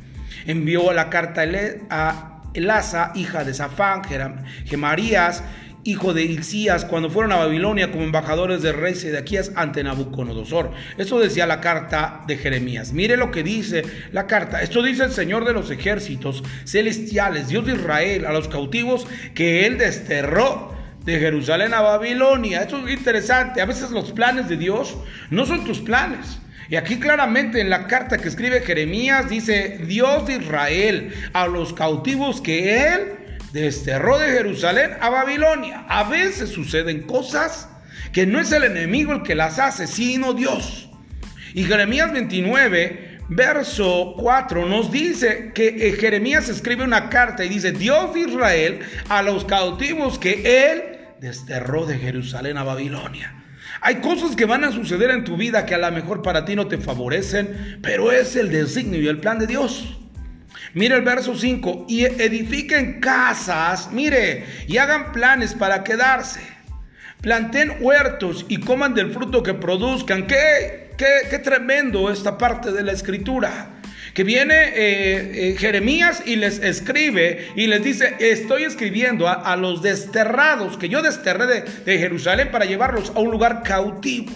Envió 0.47 0.91
la 0.95 1.11
carta 1.11 1.45
a 1.91 2.43
Elasa, 2.55 3.13
hija 3.15 3.45
de 3.45 3.53
Safán, 3.53 4.03
Gemarías, 4.65 5.45
hijo 5.85 6.15
de 6.15 6.23
Ilcías, 6.23 6.85
cuando 6.85 7.11
fueron 7.11 7.33
a 7.33 7.37
Babilonia 7.37 7.91
como 7.91 8.05
embajadores 8.05 8.63
del 8.63 8.75
rey 8.75 8.95
Sedequías 8.95 9.53
ante 9.55 9.85
Nabucodonosor. 9.85 10.73
Eso 10.97 11.21
decía 11.21 11.47
la 11.47 11.61
carta 11.61 12.23
de 12.27 12.37
Jeremías. 12.37 12.93
Mire 12.93 13.17
lo 13.17 13.31
que 13.31 13.43
dice 13.43 13.85
la 14.13 14.27
carta. 14.27 14.63
Esto 14.63 14.83
dice 14.83 15.05
el 15.05 15.13
Señor 15.13 15.45
de 15.45 15.53
los 15.53 15.71
ejércitos 15.71 16.43
celestiales, 16.65 17.49
Dios 17.49 17.67
de 17.67 17.75
Israel, 17.75 18.27
a 18.27 18.33
los 18.33 18.49
cautivos 18.49 19.07
que 19.35 19.67
él 19.67 19.79
desterró 19.79 20.75
de 21.05 21.19
Jerusalén 21.21 21.73
a 21.73 21.81
Babilonia. 21.81 22.63
Esto 22.63 22.87
es 22.87 22.95
interesante. 22.95 23.61
A 23.61 23.67
veces 23.67 23.91
los 23.91 24.13
planes 24.13 24.49
de 24.49 24.57
Dios 24.57 24.97
no 25.31 25.47
son 25.47 25.65
tus 25.65 25.81
planes. 25.81 26.41
Y 26.69 26.77
aquí 26.77 26.99
claramente 26.99 27.61
en 27.61 27.71
la 27.71 27.87
carta 27.87 28.19
que 28.19 28.29
escribe 28.29 28.61
Jeremías 28.61 29.29
dice, 29.29 29.79
Dios 29.87 30.27
de 30.27 30.37
Israel, 30.37 31.15
a 31.33 31.47
los 31.47 31.73
cautivos 31.73 32.41
que 32.41 32.93
él 32.93 33.13
desterró 33.53 34.19
de 34.19 34.33
Jerusalén 34.33 34.93
a 35.01 35.09
Babilonia. 35.09 35.85
A 35.89 36.05
veces 36.05 36.51
suceden 36.51 37.03
cosas 37.03 37.69
que 38.13 38.27
no 38.27 38.41
es 38.41 38.51
el 38.53 38.65
enemigo 38.65 39.13
el 39.13 39.23
que 39.23 39.35
las 39.35 39.59
hace, 39.59 39.87
sino 39.87 40.35
Dios. 40.35 40.91
Y 41.55 41.65
Jeremías 41.65 42.13
29, 42.13 43.21
verso 43.29 44.15
4 44.19 44.67
nos 44.67 44.91
dice 44.91 45.53
que 45.55 45.69
eh, 45.69 45.93
Jeremías 45.93 46.49
escribe 46.49 46.85
una 46.85 47.09
carta 47.09 47.45
y 47.45 47.49
dice, 47.49 47.73
Dios 47.73 48.13
de 48.15 48.21
Israel, 48.21 48.81
a 49.09 49.23
los 49.23 49.45
cautivos 49.45 50.19
que 50.19 50.71
él 50.71 50.83
desterró 51.21 51.87
de 51.87 51.99
Jerusalén 51.99 52.59
a 52.59 52.65
Babilonia. 52.65 53.46
Hay 53.81 53.97
cosas 53.97 54.37
que 54.37 54.47
van 54.47 54.65
a 54.65 54.73
suceder 54.73 55.11
en 55.11 55.25
tu 55.25 55.37
vida 55.37 55.67
que 55.67 55.75
a 55.75 55.79
lo 55.79 55.91
mejor 55.93 56.23
para 56.23 56.45
ti 56.45 56.57
no 56.57 56.67
te 56.67 56.79
favorecen, 56.79 57.79
pero 57.83 58.13
es 58.13 58.37
el 58.37 58.51
designio 58.51 59.01
y 59.01 59.09
el 59.09 59.19
plan 59.19 59.39
de 59.39 59.47
Dios. 59.47 59.99
Mire 60.75 60.97
el 60.97 61.03
verso 61.03 61.35
5, 61.35 61.87
y 61.89 62.05
edifiquen 62.05 63.01
casas, 63.01 63.91
mire, 63.93 64.45
y 64.67 64.77
hagan 64.79 65.13
planes 65.13 65.55
para 65.55 65.85
quedarse. 65.85 66.41
Planten 67.21 67.77
huertos 67.81 68.45
y 68.49 68.61
coman 68.61 68.95
del 68.95 69.11
fruto 69.11 69.43
que 69.43 69.55
produzcan. 69.55 70.27
Qué, 70.27 70.93
qué, 70.97 71.29
qué 71.31 71.39
tremendo 71.39 72.11
esta 72.11 72.37
parte 72.37 72.73
de 72.73 72.83
la 72.83 72.93
escritura 72.93 73.76
que 74.17 74.25
viene 74.25 74.55
eh, 74.55 75.51
eh, 75.51 75.57
Jeremías 75.59 76.23
y 76.25 76.37
les 76.37 76.59
escribe 76.61 77.49
y 77.55 77.67
les 77.67 77.85
dice, 77.85 78.17
estoy 78.19 78.63
escribiendo 78.63 79.29
a, 79.29 79.55
los 79.57 79.83
desterrados 79.83 80.79
que 80.79 80.89
yo 80.89 81.03
desterré 81.03 81.47
de, 81.85 81.99
Jerusalén 81.99 82.51
para 82.51 82.65
llevarlos 82.65 83.13
a 83.15 83.19
un 83.19 83.31
lugar 83.31 83.63
cautivo. 83.63 84.33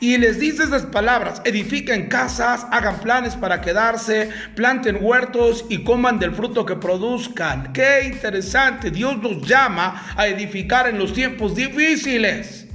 Y 0.00 0.16
les 0.16 0.40
dice 0.40 0.62
esas 0.62 0.86
palabras, 0.86 1.42
edifiquen 1.44 2.08
casas, 2.08 2.66
hagan 2.70 2.98
planes 3.00 3.36
para 3.36 3.60
quedarse, 3.60 4.30
planten 4.54 4.96
huertos 5.02 5.66
y 5.68 5.84
coman 5.84 6.18
del 6.18 6.32
fruto 6.32 6.64
que 6.64 6.76
produzcan. 6.76 7.74
Qué 7.74 8.04
interesante, 8.06 8.90
Dios 8.90 9.20
nos 9.20 9.46
llama 9.46 10.14
a 10.16 10.28
edificar 10.28 10.88
en 10.88 10.98
los 10.98 11.12
tiempos 11.12 11.54
difíciles. 11.54 12.67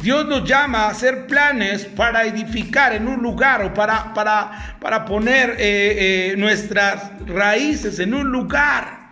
Dios 0.00 0.26
nos 0.26 0.48
llama 0.48 0.80
a 0.80 0.88
hacer 0.90 1.26
planes 1.26 1.84
para 1.84 2.24
edificar 2.24 2.92
en 2.92 3.08
un 3.08 3.22
lugar 3.22 3.62
o 3.62 3.72
para, 3.72 4.12
para, 4.12 4.76
para 4.80 5.04
poner 5.04 5.50
eh, 5.50 5.56
eh, 6.32 6.34
nuestras 6.36 7.12
raíces 7.26 7.98
en 7.98 8.14
un 8.14 8.30
lugar. 8.30 9.04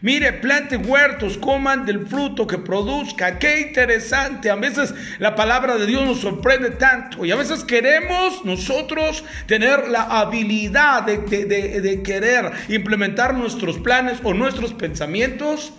Mire, 0.00 0.34
plante 0.34 0.76
huertos, 0.76 1.38
coman 1.38 1.86
del 1.86 2.06
fruto 2.06 2.46
que 2.46 2.58
produzca. 2.58 3.38
Qué 3.38 3.62
interesante. 3.62 4.50
A 4.50 4.54
veces 4.54 4.94
la 5.18 5.34
palabra 5.34 5.78
de 5.78 5.86
Dios 5.86 6.04
nos 6.04 6.20
sorprende 6.20 6.72
tanto. 6.72 7.24
Y 7.24 7.30
a 7.30 7.36
veces 7.36 7.64
queremos 7.64 8.44
nosotros 8.44 9.24
tener 9.46 9.88
la 9.88 10.02
habilidad 10.02 11.04
de, 11.04 11.16
de 11.16 12.02
querer 12.02 12.52
implementar 12.68 13.32
nuestros 13.32 13.78
planes 13.78 14.18
o 14.22 14.34
nuestros 14.34 14.74
pensamientos 14.74 15.72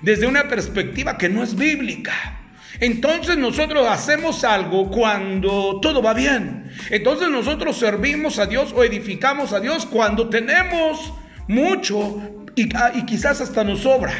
desde 0.00 0.28
una 0.28 0.46
perspectiva 0.46 1.18
que 1.18 1.28
no 1.28 1.42
es 1.42 1.56
bíblica. 1.56 2.41
Entonces 2.82 3.38
nosotros 3.38 3.86
hacemos 3.86 4.42
algo 4.42 4.90
cuando 4.90 5.78
todo 5.80 6.02
va 6.02 6.14
bien. 6.14 6.68
Entonces 6.90 7.28
nosotros 7.28 7.76
servimos 7.76 8.40
a 8.40 8.46
Dios 8.46 8.74
o 8.74 8.82
edificamos 8.82 9.52
a 9.52 9.60
Dios 9.60 9.86
cuando 9.86 10.28
tenemos 10.28 11.12
mucho 11.46 12.20
y, 12.56 12.74
ah, 12.74 12.90
quizás 13.06 13.40
hasta 13.40 13.62
nos 13.62 13.82
sobra. 13.82 14.12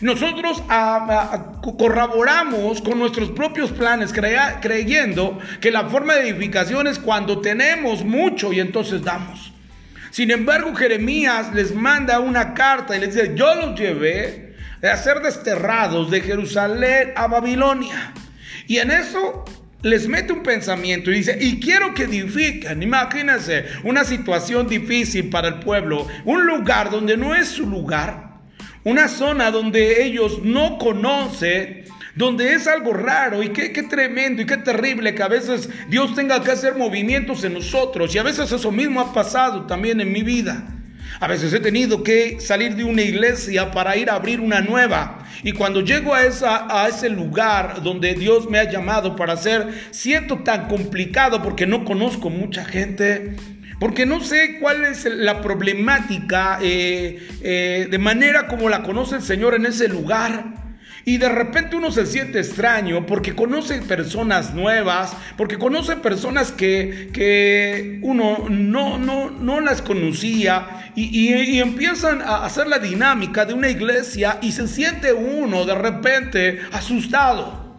Nosotros 0.00 0.60
ah, 0.68 1.06
ah, 1.08 1.60
corroboramos 1.78 2.82
con 2.82 2.98
nuestros 2.98 3.30
propios 3.30 3.70
planes 3.70 4.12
creyendo 4.12 5.38
que 5.60 5.70
la 5.70 5.88
forma 5.88 6.14
de 6.14 6.30
edificación 6.30 6.88
es 6.88 6.98
cuando 6.98 7.40
tenemos 7.40 8.04
mucho 8.04 8.52
y 8.52 8.58
entonces 8.58 9.04
damos. 9.04 9.52
Sin 10.10 10.32
embargo, 10.32 10.74
Jeremías 10.74 11.54
les 11.54 11.72
manda 11.72 12.18
una 12.18 12.54
carta 12.54 12.96
y 12.96 12.98
les 12.98 13.14
dice, 13.14 13.34
yo 13.36 13.54
los 13.54 13.78
llevé 13.78 14.49
de 14.80 14.96
ser 14.96 15.20
desterrados 15.20 16.10
de 16.10 16.20
Jerusalén 16.20 17.12
a 17.16 17.26
Babilonia. 17.26 18.12
Y 18.66 18.78
en 18.78 18.90
eso 18.90 19.44
les 19.82 20.08
mete 20.08 20.32
un 20.32 20.42
pensamiento 20.42 21.10
y 21.10 21.16
dice, 21.16 21.38
y 21.40 21.58
quiero 21.58 21.94
que 21.94 22.04
edifiquen, 22.04 22.82
imagínense, 22.82 23.64
una 23.84 24.04
situación 24.04 24.68
difícil 24.68 25.30
para 25.30 25.48
el 25.48 25.54
pueblo, 25.60 26.06
un 26.24 26.46
lugar 26.46 26.90
donde 26.90 27.16
no 27.16 27.34
es 27.34 27.48
su 27.48 27.66
lugar, 27.66 28.38
una 28.84 29.08
zona 29.08 29.50
donde 29.50 30.04
ellos 30.04 30.42
no 30.42 30.78
conocen, 30.78 31.84
donde 32.14 32.54
es 32.54 32.66
algo 32.66 32.92
raro 32.92 33.42
y 33.42 33.50
qué, 33.50 33.72
qué, 33.72 33.82
tremendo 33.84 34.42
y 34.42 34.46
qué 34.46 34.58
terrible 34.58 35.14
que 35.14 35.22
a 35.22 35.28
veces 35.28 35.68
Dios 35.88 36.14
tenga 36.14 36.42
que 36.42 36.50
hacer 36.50 36.76
movimientos 36.76 37.44
en 37.44 37.54
nosotros 37.54 38.14
y 38.14 38.18
a 38.18 38.22
veces 38.22 38.52
eso 38.52 38.70
mismo 38.70 39.00
ha 39.00 39.12
pasado 39.12 39.66
también 39.66 40.00
en 40.00 40.12
mi 40.12 40.22
vida. 40.22 40.79
A 41.20 41.26
veces 41.26 41.52
he 41.52 41.60
tenido 41.60 42.02
que 42.02 42.40
salir 42.40 42.74
de 42.76 42.84
una 42.84 43.02
iglesia 43.02 43.70
para 43.70 43.94
ir 43.94 44.08
a 44.08 44.14
abrir 44.14 44.40
una 44.40 44.62
nueva. 44.62 45.18
Y 45.42 45.52
cuando 45.52 45.82
llego 45.82 46.14
a, 46.14 46.24
esa, 46.24 46.66
a 46.70 46.88
ese 46.88 47.10
lugar 47.10 47.82
donde 47.82 48.14
Dios 48.14 48.48
me 48.48 48.58
ha 48.58 48.70
llamado 48.70 49.16
para 49.16 49.34
hacer, 49.34 49.68
siento 49.90 50.38
tan 50.38 50.66
complicado 50.66 51.42
porque 51.42 51.66
no 51.66 51.84
conozco 51.84 52.30
mucha 52.30 52.64
gente, 52.64 53.36
porque 53.78 54.06
no 54.06 54.20
sé 54.20 54.58
cuál 54.60 54.86
es 54.86 55.04
la 55.04 55.42
problemática 55.42 56.58
eh, 56.62 57.28
eh, 57.42 57.88
de 57.90 57.98
manera 57.98 58.46
como 58.46 58.70
la 58.70 58.82
conoce 58.82 59.16
el 59.16 59.22
Señor 59.22 59.54
en 59.54 59.66
ese 59.66 59.88
lugar. 59.88 60.69
Y 61.04 61.16
de 61.16 61.28
repente 61.28 61.76
uno 61.76 61.90
se 61.90 62.06
siente 62.06 62.40
extraño 62.40 63.06
porque 63.06 63.34
conoce 63.34 63.80
personas 63.82 64.54
nuevas, 64.54 65.16
porque 65.36 65.58
conoce 65.58 65.96
personas 65.96 66.52
que, 66.52 67.98
uno 68.02 68.46
no, 68.48 68.98
no, 68.98 69.30
no 69.30 69.60
las 69.60 69.82
conocía 69.82 70.92
y, 70.94 71.32
y, 71.32 71.60
empiezan 71.60 72.20
a 72.22 72.44
hacer 72.44 72.66
la 72.66 72.78
dinámica 72.78 73.44
de 73.44 73.54
una 73.54 73.68
iglesia 73.68 74.38
y 74.42 74.52
se 74.52 74.68
siente 74.68 75.12
uno 75.12 75.64
de 75.64 75.74
repente 75.74 76.60
asustado. 76.72 77.70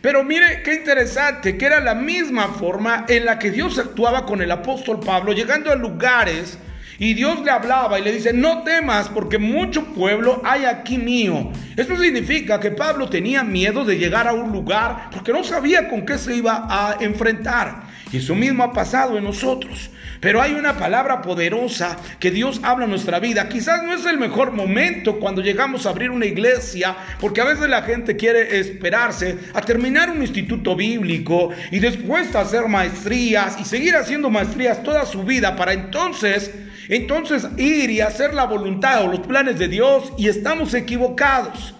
Pero 0.00 0.22
mire 0.22 0.62
qué 0.62 0.74
interesante, 0.74 1.56
que 1.56 1.66
era 1.66 1.80
la 1.80 1.94
misma 1.94 2.48
forma 2.48 3.06
en 3.08 3.24
la 3.24 3.38
que 3.38 3.50
Dios 3.50 3.78
actuaba 3.78 4.26
con 4.26 4.42
el 4.42 4.50
apóstol 4.50 5.00
Pablo, 5.00 5.32
llegando 5.32 5.72
a 5.72 5.76
lugares 5.76 6.58
Y 6.98 7.14
Dios 7.14 7.42
le 7.44 7.50
hablaba 7.50 7.98
y 7.98 8.02
le 8.02 8.12
dice, 8.12 8.32
no 8.32 8.62
temas 8.62 9.08
porque 9.08 9.38
mucho 9.38 9.84
pueblo 9.86 10.40
hay 10.44 10.64
aquí 10.64 10.98
mío. 10.98 11.50
Esto 11.76 11.96
significa 11.96 12.60
que 12.60 12.70
Pablo 12.70 13.08
tenía 13.08 13.42
miedo 13.42 13.84
de 13.84 13.98
llegar 13.98 14.28
a 14.28 14.32
un 14.32 14.52
lugar 14.52 15.10
porque 15.10 15.32
no 15.32 15.42
sabía 15.42 15.88
con 15.88 16.06
qué 16.06 16.18
se 16.18 16.36
iba 16.36 16.66
a 16.68 16.96
enfrentar. 17.00 17.93
Y 18.14 18.18
eso 18.18 18.36
mismo 18.36 18.62
ha 18.62 18.72
pasado 18.72 19.18
en 19.18 19.24
nosotros. 19.24 19.90
Pero 20.20 20.40
hay 20.40 20.52
una 20.52 20.78
palabra 20.78 21.20
poderosa 21.20 21.96
que 22.20 22.30
Dios 22.30 22.60
habla 22.62 22.84
en 22.84 22.90
nuestra 22.90 23.18
vida. 23.18 23.48
Quizás 23.48 23.82
no 23.82 23.92
es 23.92 24.06
el 24.06 24.18
mejor 24.18 24.52
momento 24.52 25.18
cuando 25.18 25.42
llegamos 25.42 25.84
a 25.84 25.90
abrir 25.90 26.12
una 26.12 26.24
iglesia, 26.24 26.94
porque 27.18 27.40
a 27.40 27.44
veces 27.44 27.68
la 27.68 27.82
gente 27.82 28.14
quiere 28.14 28.60
esperarse 28.60 29.36
a 29.52 29.60
terminar 29.62 30.10
un 30.10 30.22
instituto 30.22 30.76
bíblico 30.76 31.50
y 31.72 31.80
después 31.80 32.32
hacer 32.36 32.68
maestrías 32.68 33.56
y 33.60 33.64
seguir 33.64 33.96
haciendo 33.96 34.30
maestrías 34.30 34.84
toda 34.84 35.04
su 35.06 35.24
vida 35.24 35.56
para 35.56 35.72
entonces 35.72 36.52
entonces 36.88 37.48
ir 37.56 37.90
y 37.90 38.00
hacer 38.00 38.32
la 38.32 38.44
voluntad 38.44 39.02
o 39.02 39.08
los 39.08 39.26
planes 39.26 39.58
de 39.58 39.66
Dios 39.66 40.12
y 40.16 40.28
estamos 40.28 40.72
equivocados. 40.74 41.74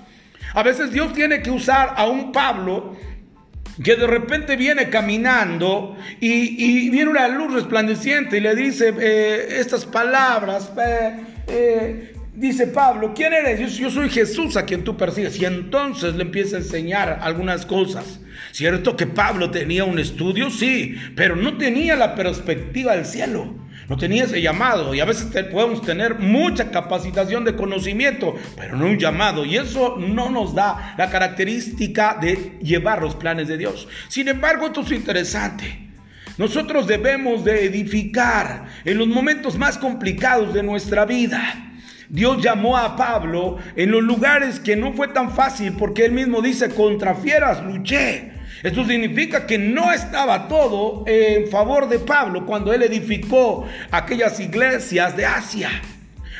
A 0.53 0.65
veces 0.65 0.91
Dios 0.91 1.13
tiene 1.13 1.43
que 1.43 1.53
usar 1.53 1.95
a 1.97 2.07
un 2.07 2.33
Pablo 2.33 2.97
que 3.83 3.97
de 3.97 4.07
repente 4.07 4.57
viene 4.57 4.89
caminando 4.89 5.97
y, 6.21 6.91
viene 6.91 7.11
una 7.11 7.29
luz 7.29 7.53
resplandeciente 7.53 8.39
y 8.39 8.41
le 8.41 8.55
dice 8.55 8.95
eh, 9.01 9.59
estas 9.59 9.85
palabras. 9.85 10.73
Eh, 10.77 11.17
eh, 11.47 12.17
dice 12.35 12.69
Pablo, 12.69 13.13
¿quién 13.15 13.33
eres? 13.33 13.59
Yo, 13.61 13.85
yo, 13.85 13.91
soy 13.91 14.11
Jesús 14.11 14.57
a 14.57 14.65
quien 14.65 14.85
tú 14.85 14.97
persigues. 14.97 15.39
Y 15.41 15.45
entonces 15.45 16.15
le 16.15 16.23
empieza 16.23 16.57
a 16.57 16.61
enseñar 16.61 17.19
algunas 17.23 17.67
cosas. 17.67 18.21
Cierto 18.53 18.97
que 18.97 19.07
Pablo 19.07 19.51
tenía 19.51 19.85
un 19.85 19.99
estudio, 19.99 20.51
sí, 20.51 20.97
pero 21.17 21.35
no 21.35 21.57
tenía 21.57 21.97
la 21.97 22.15
perspectiva 22.15 22.95
del 22.95 23.05
cielo. 23.05 23.64
No 23.89 23.97
tenía 23.97 24.25
ese 24.25 24.41
llamado 24.41 24.95
y 24.95 25.01
a 25.01 25.05
veces 25.05 25.27
podemos 25.53 25.83
tener 25.83 26.19
mucha 26.19 26.71
capacitación 26.71 27.45
de 27.45 27.55
conocimiento, 27.55 28.35
pero 28.57 28.77
no 28.77 28.87
un 28.87 28.99
llamado. 28.99 29.45
Y 29.45 29.57
eso 29.57 29.97
no 29.99 30.31
nos 30.31 30.55
da 30.55 30.95
la 30.97 31.11
característica 31.11 32.17
de 32.21 32.59
llevar 32.63 33.03
los 33.03 33.15
planes 33.15 33.49
de 33.49 33.59
Dios. 33.59 33.87
Sin 34.09 34.29
embargo, 34.29 34.67
esto 34.67 34.81
es 34.81 34.93
interesante. 34.93 35.91
Nosotros 36.37 36.87
debemos 36.87 37.45
de 37.45 37.65
edificar 37.67 38.65
en 38.85 38.99
los 38.99 39.07
momentos 39.07 39.57
más 39.57 39.79
complicados 39.79 40.53
de 40.53 40.63
nuestra 40.63 41.05
vida. 41.05 41.73
Dios 42.09 42.43
llamó 42.43 42.77
a 42.77 42.97
Pablo 42.97 43.59
en 43.77 43.91
los 43.91 44.03
lugares 44.03 44.61
que 44.61 44.77
no 44.77 44.93
fue 44.93 45.09
tan 45.09 45.31
fácil 45.31 45.75
porque 45.79 46.05
él 46.05 46.13
mismo 46.13 46.43
dice, 46.43 46.71
contra 46.71 47.15
fieras 47.15 47.63
luché. 47.63 48.34
Esto 48.65 48.87
significa 48.87 49.47
que 49.47 49.59
no 49.59 49.93
estaba 49.93 50.49
todo 50.49 51.05
en 51.07 51.49
favor 51.49 51.87
de 51.87 51.99
Pablo 51.99 52.47
cuando 52.47 52.73
él 52.73 52.83
edificó 52.83 53.67
aquellas 53.91 54.41
iglesias 54.41 55.15
de 55.19 55.27
Asia. 55.27 55.71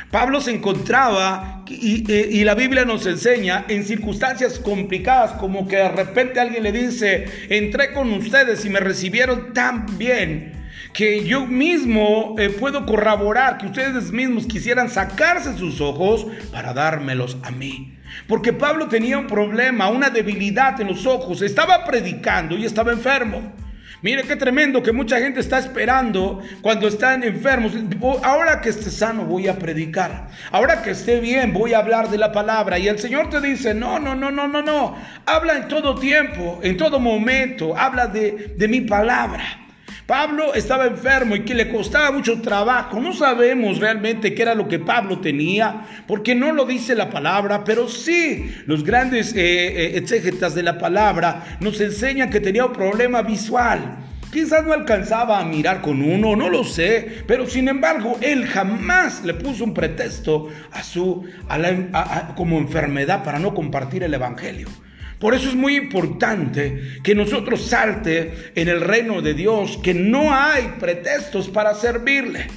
Pablo 0.09 0.41
se 0.41 0.49
encontraba, 0.49 1.63
y, 1.67 2.43
la 2.43 2.55
Biblia 2.55 2.83
nos 2.83 3.05
enseña, 3.05 3.65
en 3.67 3.83
circunstancias 3.83 4.57
complicadas, 4.57 5.33
como 5.33 5.67
que 5.67 5.75
de 5.75 5.89
repente 5.89 6.39
alguien 6.39 6.63
le 6.63 6.71
dice, 6.71 7.25
entré 7.49 7.93
con 7.93 8.11
ustedes 8.11 8.65
y 8.65 8.71
me 8.71 8.79
recibieron 8.79 9.53
tan 9.53 9.85
bien 9.99 10.65
que 10.93 11.25
yo 11.25 11.45
mismo 11.45 12.33
eh, 12.39 12.49
puedo 12.49 12.87
corroborar 12.87 13.59
que 13.59 13.67
ustedes 13.67 14.11
mismos 14.11 14.47
quisieran 14.47 14.89
sacarse 14.89 15.55
sus 15.59 15.79
ojos 15.79 16.25
para 16.51 16.73
dármelos 16.73 17.37
a 17.43 17.51
mí. 17.51 17.94
Porque 18.27 18.53
Pablo 18.53 18.87
tenía 18.87 19.17
un 19.17 19.27
problema, 19.27 19.89
una 19.89 20.09
debilidad 20.09 20.79
en 20.81 20.87
los 20.87 21.05
ojos. 21.05 21.41
Estaba 21.41 21.85
predicando 21.85 22.55
y 22.57 22.65
estaba 22.65 22.91
enfermo. 22.91 23.53
Mire 24.01 24.21
qué 24.23 24.35
tremendo 24.35 24.83
que 24.83 24.91
mucha 24.91 25.19
gente 25.19 25.39
está 25.39 25.57
esperando 25.57 26.39
cuando 26.61 26.87
están 26.87 27.23
enfermos. 27.23 27.73
Ahora 28.23 28.61
que 28.61 28.69
esté 28.69 28.91
sano 28.91 29.25
voy 29.25 29.47
a 29.47 29.57
predicar. 29.57 30.27
Ahora 30.51 30.83
que 30.83 30.91
esté 30.91 31.19
bien 31.19 31.53
voy 31.53 31.73
a 31.73 31.79
hablar 31.79 32.09
de 32.09 32.19
la 32.19 32.31
palabra. 32.31 32.77
Y 32.77 32.87
el 32.87 32.99
Señor 32.99 33.31
te 33.31 33.41
dice, 33.41 33.73
no, 33.73 33.97
no, 33.97 34.13
no, 34.13 34.29
no, 34.29 34.47
no, 34.47 34.61
no. 34.61 34.95
Habla 35.25 35.57
en 35.57 35.67
todo 35.67 35.95
tiempo, 35.95 36.59
en 36.61 36.77
todo 36.77 36.99
momento. 36.99 37.75
Habla 37.75 38.05
de, 38.05 38.53
de 38.55 38.67
mi 38.67 38.81
palabra. 38.81 39.64
Pablo 40.05 40.53
estaba 40.53 40.85
enfermo 40.85 41.35
y 41.35 41.41
que 41.41 41.55
le 41.55 41.67
costaba 41.67 42.11
mucho 42.11 42.39
trabajo. 42.39 42.99
No 42.99 43.11
sabemos 43.11 43.79
realmente 43.79 44.35
qué 44.35 44.43
era 44.43 44.53
lo 44.53 44.67
que 44.67 44.77
Pablo 44.77 45.19
tenía, 45.19 45.81
porque 46.07 46.35
no 46.35 46.51
lo 46.51 46.65
dice 46.65 46.93
la 46.93 47.09
palabra, 47.09 47.63
pero 47.63 47.87
sí 47.87 48.53
los 48.67 48.83
grandes 48.83 49.33
eh, 49.35 49.97
eh 49.97 50.01
de 50.01 50.63
la 50.63 50.77
palabra 50.77 51.57
nos 51.59 51.81
enseñan 51.81 52.29
que 52.29 52.39
tenía 52.39 52.65
un 52.65 52.73
problema 52.73 53.23
visual. 53.23 53.97
Quizás 54.31 54.63
no 54.63 54.73
alcanzaba 54.73 55.39
a 55.39 55.45
mirar 55.45 55.81
con 55.81 56.01
uno, 56.01 56.35
no 56.35 56.49
lo 56.49 56.63
sé, 56.63 57.23
pero 57.25 57.47
sin 57.47 57.67
embargo 57.67 58.17
él 58.21 58.45
jamás 58.45 59.23
le 59.23 59.33
puso 59.33 59.63
un 59.63 59.73
pretexto 59.73 60.49
a 60.71 60.83
su 60.83 61.25
como 62.35 62.59
enfermedad 62.59 63.23
para 63.23 63.39
no 63.39 63.55
compartir 63.55 64.03
el 64.03 64.13
evangelio. 64.13 64.67
Por 65.19 65.33
eso 65.33 65.49
es 65.49 65.55
muy 65.55 65.75
importante 65.75 66.99
que 67.03 67.15
nosotros 67.15 67.65
salte 67.67 68.51
en 68.55 68.67
el 68.67 68.81
reino 68.81 69.21
de 69.21 69.33
Dios, 69.33 69.79
que 69.81 69.93
no 69.93 70.33
hay 70.33 70.75
pretextos 70.79 71.47
para 71.47 71.73
servirle. 71.73 72.47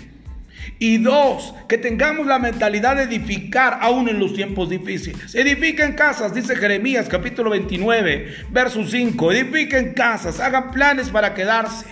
Y 0.81 0.99
dos, 0.99 1.55
que 1.69 1.79
tengamos 1.79 2.27
la 2.27 2.39
mentalidad 2.39 2.97
de 2.97 3.05
edificar 3.05 3.79
aún 3.81 4.09
en 4.09 4.19
los 4.21 4.35
tiempos 4.35 4.69
difíciles. 4.69 5.35
Edifiquen 5.35 5.95
casas, 5.95 6.35
dice 6.35 6.55
Jeremías 6.55 7.09
capítulo 7.09 7.51
29, 7.51 8.47
verso 8.51 8.85
5. 8.85 9.33
Edifiquen 9.33 9.95
casas, 9.95 10.39
hagan 10.39 10.71
planes 10.71 11.11
para 11.11 11.35
quedarse. 11.35 11.87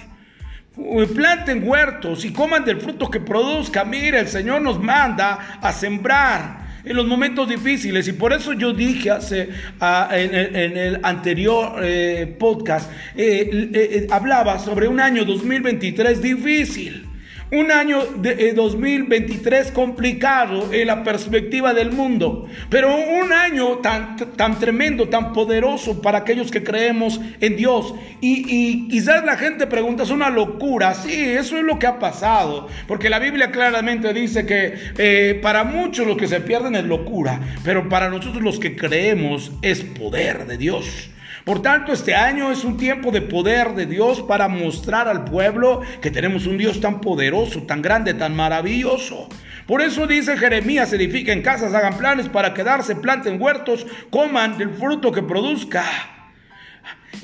Planten 1.15 1.67
huertos 1.67 2.25
y 2.25 2.33
coman 2.33 2.65
del 2.65 2.81
fruto 2.81 3.11
que 3.11 3.19
produzca. 3.19 3.85
Mire, 3.85 4.21
el 4.21 4.29
Señor 4.29 4.63
nos 4.63 4.81
manda 4.81 5.59
a 5.61 5.73
sembrar 5.73 6.66
en 6.87 6.97
los 6.97 7.07
momentos 7.07 7.49
difíciles. 7.49 8.09
Y 8.09 8.13
por 8.13 8.33
eso 8.33 8.53
yo 8.53 8.73
dije 8.73 9.11
hace, 9.11 9.51
ah, 9.81 10.09
en, 10.13 10.77
el 10.77 11.01
anterior 11.03 11.81
eh, 11.83 12.35
podcast, 12.39 12.91
eh, 13.17 13.71
eh, 13.75 14.07
hablaba 14.11 14.59
sobre 14.59 14.89
un 14.89 15.01
año 15.01 15.25
2023 15.25 16.23
difícil. 16.23 17.06
Un 17.53 17.71
año 17.71 18.05
de 18.17 18.53
2023 18.55 19.69
eh, 19.69 19.73
complicado 19.73 20.73
en 20.73 20.89
la 20.89 21.05
perspectiva 21.05 21.73
del 21.75 21.93
mundo, 21.93 22.49
pero 22.69 22.93
un 22.97 23.33
año 23.33 23.79
tan, 23.79 24.17
tan 24.37 24.59
tremendo, 24.59 25.09
tan 25.09 25.33
poderoso 25.33 26.03
para 26.03 26.19
aquellos 26.19 26.51
que 26.51 26.65
creemos 26.65 27.21
en 27.41 27.57
Dios. 27.57 27.95
Y, 28.21 28.89
quizás 28.89 29.25
la 29.25 29.37
gente 29.37 29.69
pregunta, 29.69 30.03
es 30.03 30.11
una 30.11 30.29
locura. 30.29 30.95
Sí, 30.95 31.13
eso 31.13 31.57
es 31.57 31.63
lo 31.63 31.79
que 31.79 31.87
ha 31.87 32.01
pasado, 32.01 32.67
porque 32.89 33.09
la 33.09 33.21
Biblia 33.21 33.53
claramente 33.53 34.13
dice 34.13 34.45
que 34.45 34.75
eh, 34.99 35.39
para 35.41 35.63
muchos 35.63 36.05
los 36.05 36.17
que 36.17 36.27
se 36.27 36.41
pierden 36.41 36.75
es 36.75 36.85
locura, 36.85 37.41
pero 37.63 37.89
para 37.89 38.09
nosotros 38.09 38.43
los 38.43 38.59
que 38.59 38.75
creemos 38.75 39.53
es 39.63 39.85
poder 39.85 40.47
de 40.47 40.57
Dios. 40.57 41.11
Por 41.47 41.63
tanto, 41.63 41.93
este 41.93 42.13
año 42.13 42.51
es 42.51 42.65
un 42.65 42.77
tiempo 42.77 43.13
de 43.13 43.23
poder 43.23 43.75
de 43.75 43.87
Dios 43.87 44.21
para 44.21 44.49
mostrar 44.49 45.07
al 45.07 45.23
pueblo 45.23 45.81
que 46.03 46.11
tenemos 46.11 46.45
un 46.49 46.59
Dios 46.59 46.81
tan 46.81 47.01
poderoso, 47.01 47.63
tan 47.63 47.83
grande, 47.83 48.15
tan 48.15 48.35
maravilloso. 48.35 49.29
Por 49.65 49.81
eso 49.81 50.09
dice 50.09 50.37
Jeremías, 50.37 50.93
edifiquen 50.93 51.43
casas, 51.43 51.73
hagan 51.73 51.99
planes 51.99 52.29
para 52.29 52.53
quedarse, 52.53 52.97
planten 52.97 53.41
huertos, 53.41 53.87
coman 54.11 54.59
del 54.59 54.71
fruto 54.71 55.13
que 55.13 55.23
produzca. 55.23 55.85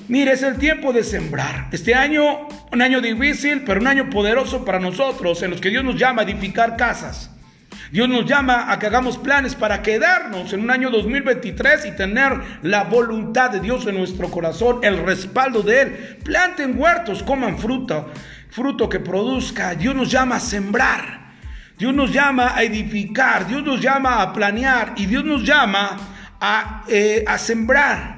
Mire, 0.07 0.35
es 0.35 0.45
el 0.45 0.57
tiempo 0.57 0.93
de 0.93 1.03
sembrar. 1.03 1.67
Este 1.73 1.97
año, 1.97 2.47
un 2.71 2.81
año 2.81 3.01
difícil, 3.01 3.65
pero 3.65 3.81
un 3.81 3.89
año 3.89 4.09
poderoso 4.09 4.65
para 4.65 4.79
nosotros, 4.79 5.43
en 5.43 5.51
los 5.51 5.61
que 5.61 5.71
Dios 5.71 5.83
nos 5.83 5.97
llama 5.97 6.23
a 6.23 6.25
edificar 6.25 6.77
casas. 6.77 7.29
Dios 7.92 8.09
nos 8.09 8.24
llama 8.24 8.72
a 8.72 8.78
que 8.78 8.87
hagamos 8.87 9.18
planes 9.18 9.55
para 9.55 9.83
quedarnos 9.83 10.50
en 10.55 10.61
un 10.61 10.70
año 10.70 10.88
2023 10.88 11.85
y 11.85 11.90
tener 11.90 12.33
la 12.62 12.85
voluntad 12.85 13.50
de 13.50 13.61
Dios 13.61 13.87
en 13.87 13.98
nuestro 13.98 14.31
corazón, 14.31 14.78
el 14.83 15.05
respaldo 15.05 15.61
de 15.61 15.83
Él. 15.83 16.18
Planten 16.24 16.81
huertos, 16.81 17.22
coman 17.22 17.59
fruta, 17.59 18.07
fruto 18.48 18.88
que 18.88 18.98
produzca. 18.98 19.74
Dios 19.74 19.94
nos 19.94 20.11
llama 20.11 20.37
a 20.37 20.40
sembrar. 20.40 21.35
Dios 21.76 21.92
nos 21.92 22.11
llama 22.11 22.57
a 22.57 22.62
edificar. 22.62 23.46
Dios 23.46 23.62
nos 23.62 23.78
llama 23.78 24.22
a 24.22 24.33
planear. 24.33 24.94
Y 24.96 25.05
Dios 25.05 25.22
nos 25.22 25.44
llama 25.44 25.98
a, 26.40 26.85
eh, 26.88 27.22
a 27.28 27.37
sembrar 27.37 28.12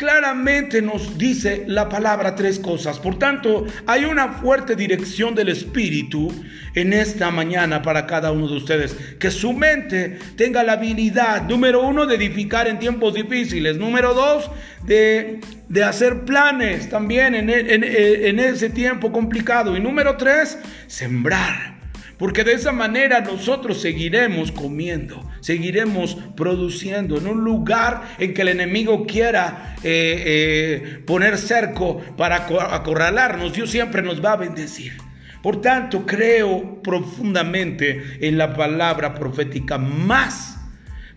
claramente 0.00 0.80
nos 0.80 1.18
dice 1.18 1.64
la 1.66 1.90
palabra 1.90 2.34
tres 2.34 2.58
cosas. 2.58 2.98
Por 2.98 3.18
tanto, 3.18 3.66
hay 3.86 4.06
una 4.06 4.32
fuerte 4.32 4.74
dirección 4.74 5.34
del 5.34 5.50
Espíritu 5.50 6.32
en 6.74 6.94
esta 6.94 7.30
mañana 7.30 7.82
para 7.82 8.06
cada 8.06 8.32
uno 8.32 8.48
de 8.48 8.56
ustedes. 8.56 8.94
Que 9.18 9.30
su 9.30 9.52
mente 9.52 10.18
tenga 10.36 10.62
la 10.62 10.72
habilidad, 10.72 11.42
número 11.46 11.82
uno, 11.86 12.06
de 12.06 12.16
edificar 12.16 12.66
en 12.66 12.78
tiempos 12.78 13.12
difíciles. 13.12 13.76
Número 13.76 14.14
dos, 14.14 14.50
de, 14.86 15.40
hacer 15.84 16.24
planes 16.24 16.88
también 16.88 17.34
en, 17.34 17.50
en 17.50 18.38
ese 18.38 18.70
tiempo 18.70 19.12
complicado. 19.12 19.76
Y 19.76 19.80
número 19.80 20.16
tres, 20.16 20.58
sembrar 20.86 21.79
porque 22.20 22.44
de 22.44 22.52
esa 22.52 22.70
manera 22.70 23.22
nosotros 23.22 23.80
seguiremos 23.80 24.52
comiendo, 24.52 25.26
seguiremos 25.40 26.18
produciendo 26.36 27.16
en 27.16 27.26
un 27.26 27.42
lugar 27.42 28.02
en 28.18 28.34
que 28.34 28.42
el 28.42 28.48
enemigo 28.48 29.06
quiera 29.06 29.74
eh, 29.82 30.22
eh, 30.26 31.02
poner 31.06 31.38
cerco 31.38 31.98
para 32.18 32.46
acorralarnos. 32.74 33.54
Dios 33.54 33.70
siempre 33.70 34.02
nos 34.02 34.22
va 34.22 34.32
a 34.32 34.36
bendecir. 34.36 34.98
Por 35.42 35.62
tanto, 35.62 36.04
creo 36.04 36.82
profundamente 36.82 38.18
en 38.20 38.36
la 38.36 38.54
palabra 38.54 39.14
profética 39.14 39.78
más 39.78 40.58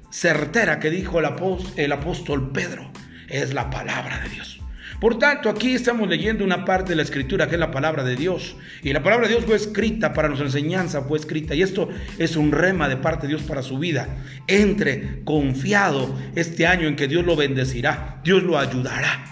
certera 0.10 0.80
que 0.80 0.90
dijo 0.90 1.20
el 1.20 1.26
apóstol, 1.26 1.74
el 1.76 1.92
apóstol 1.92 2.52
Pedro. 2.54 2.90
Es 3.28 3.54
la 3.54 3.70
palabra 3.70 4.20
de 4.20 4.30
Dios. 4.30 4.53
Por 5.04 5.20
tanto, 5.20 5.50
aquí 5.50 5.74
estamos 5.74 6.08
leyendo 6.08 6.46
una 6.46 6.64
parte 6.64 6.92
de 6.92 6.96
la 6.96 7.02
escritura 7.02 7.50
que 7.50 7.56
es 7.56 7.60
la 7.60 7.72
palabra 7.72 8.06
de 8.06 8.16
Dios. 8.16 8.56
Y 8.84 8.94
la 8.94 9.04
palabra 9.04 9.28
de 9.28 9.34
Dios 9.34 9.46
fue 9.46 9.58
escrita 9.58 10.14
para 10.14 10.30
nuestra 10.30 10.48
enseñanza, 10.48 11.02
fue 11.02 11.20
escrita. 11.20 11.54
Y 11.54 11.62
esto 11.62 11.90
es 12.18 12.38
un 12.38 12.54
rema 12.54 12.88
de 12.88 12.96
parte 12.96 13.24
de 13.24 13.34
Dios 13.34 13.42
para 13.42 13.64
su 13.64 13.78
vida. 13.78 14.08
Entre 14.48 15.22
confiado 15.26 16.18
este 16.36 16.68
año 16.68 16.88
en 16.88 16.96
que 16.96 17.10
Dios 17.10 17.26
lo 17.26 17.36
bendecirá, 17.36 18.22
Dios 18.24 18.44
lo 18.44 18.58
ayudará. 18.58 19.26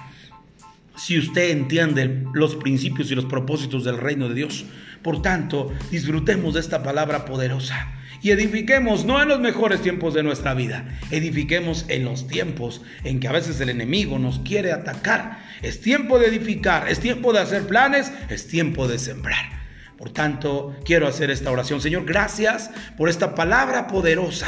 Si 0.98 1.18
usted 1.18 1.52
entiende 1.52 2.26
los 2.34 2.58
principios 2.58 3.10
y 3.10 3.16
los 3.16 3.24
propósitos 3.24 3.86
del 3.86 3.98
reino 3.98 4.28
de 4.28 4.36
Dios. 4.36 4.66
Por 5.02 5.22
tanto, 5.22 5.72
disfrutemos 5.90 6.54
de 6.54 6.60
esta 6.60 6.84
palabra 6.84 7.24
poderosa 7.24 8.01
y 8.22 8.32
edifiquemos 8.32 9.06
no 9.06 9.22
en 9.22 9.30
los 9.30 9.40
mejores 9.40 9.82
tiempos 9.82 10.14
de 10.14 10.24
nuestra 10.24 10.54
vida, 10.54 10.86
edifiquemos 11.10 11.86
en 11.88 12.06
los 12.06 12.28
tiempos 12.28 12.82
en 13.04 13.20
que 13.20 13.28
a 13.28 13.32
veces 13.32 13.60
el 13.62 13.70
enemigo 13.70 14.20
nos 14.20 14.40
quiere 14.40 14.72
atacar. 14.72 15.40
Es 15.62 15.82
tiempo 15.82 16.20
de 16.20 16.28
edificar, 16.28 16.88
es 16.90 17.00
tiempo 17.00 17.34
de 17.34 17.40
hacer 17.40 17.68
planes, 17.68 18.12
es 18.30 18.48
tiempo 18.48 18.88
de 18.88 19.00
sembrar. 19.00 19.62
Por 19.98 20.12
tanto, 20.12 20.76
quiero 20.84 21.08
hacer 21.08 21.30
esta 21.30 21.52
oración. 21.52 21.82
Señor, 21.82 22.06
gracias 22.06 22.72
por 22.98 23.10
esta 23.10 23.36
palabra 23.36 23.88
poderosa 23.88 24.48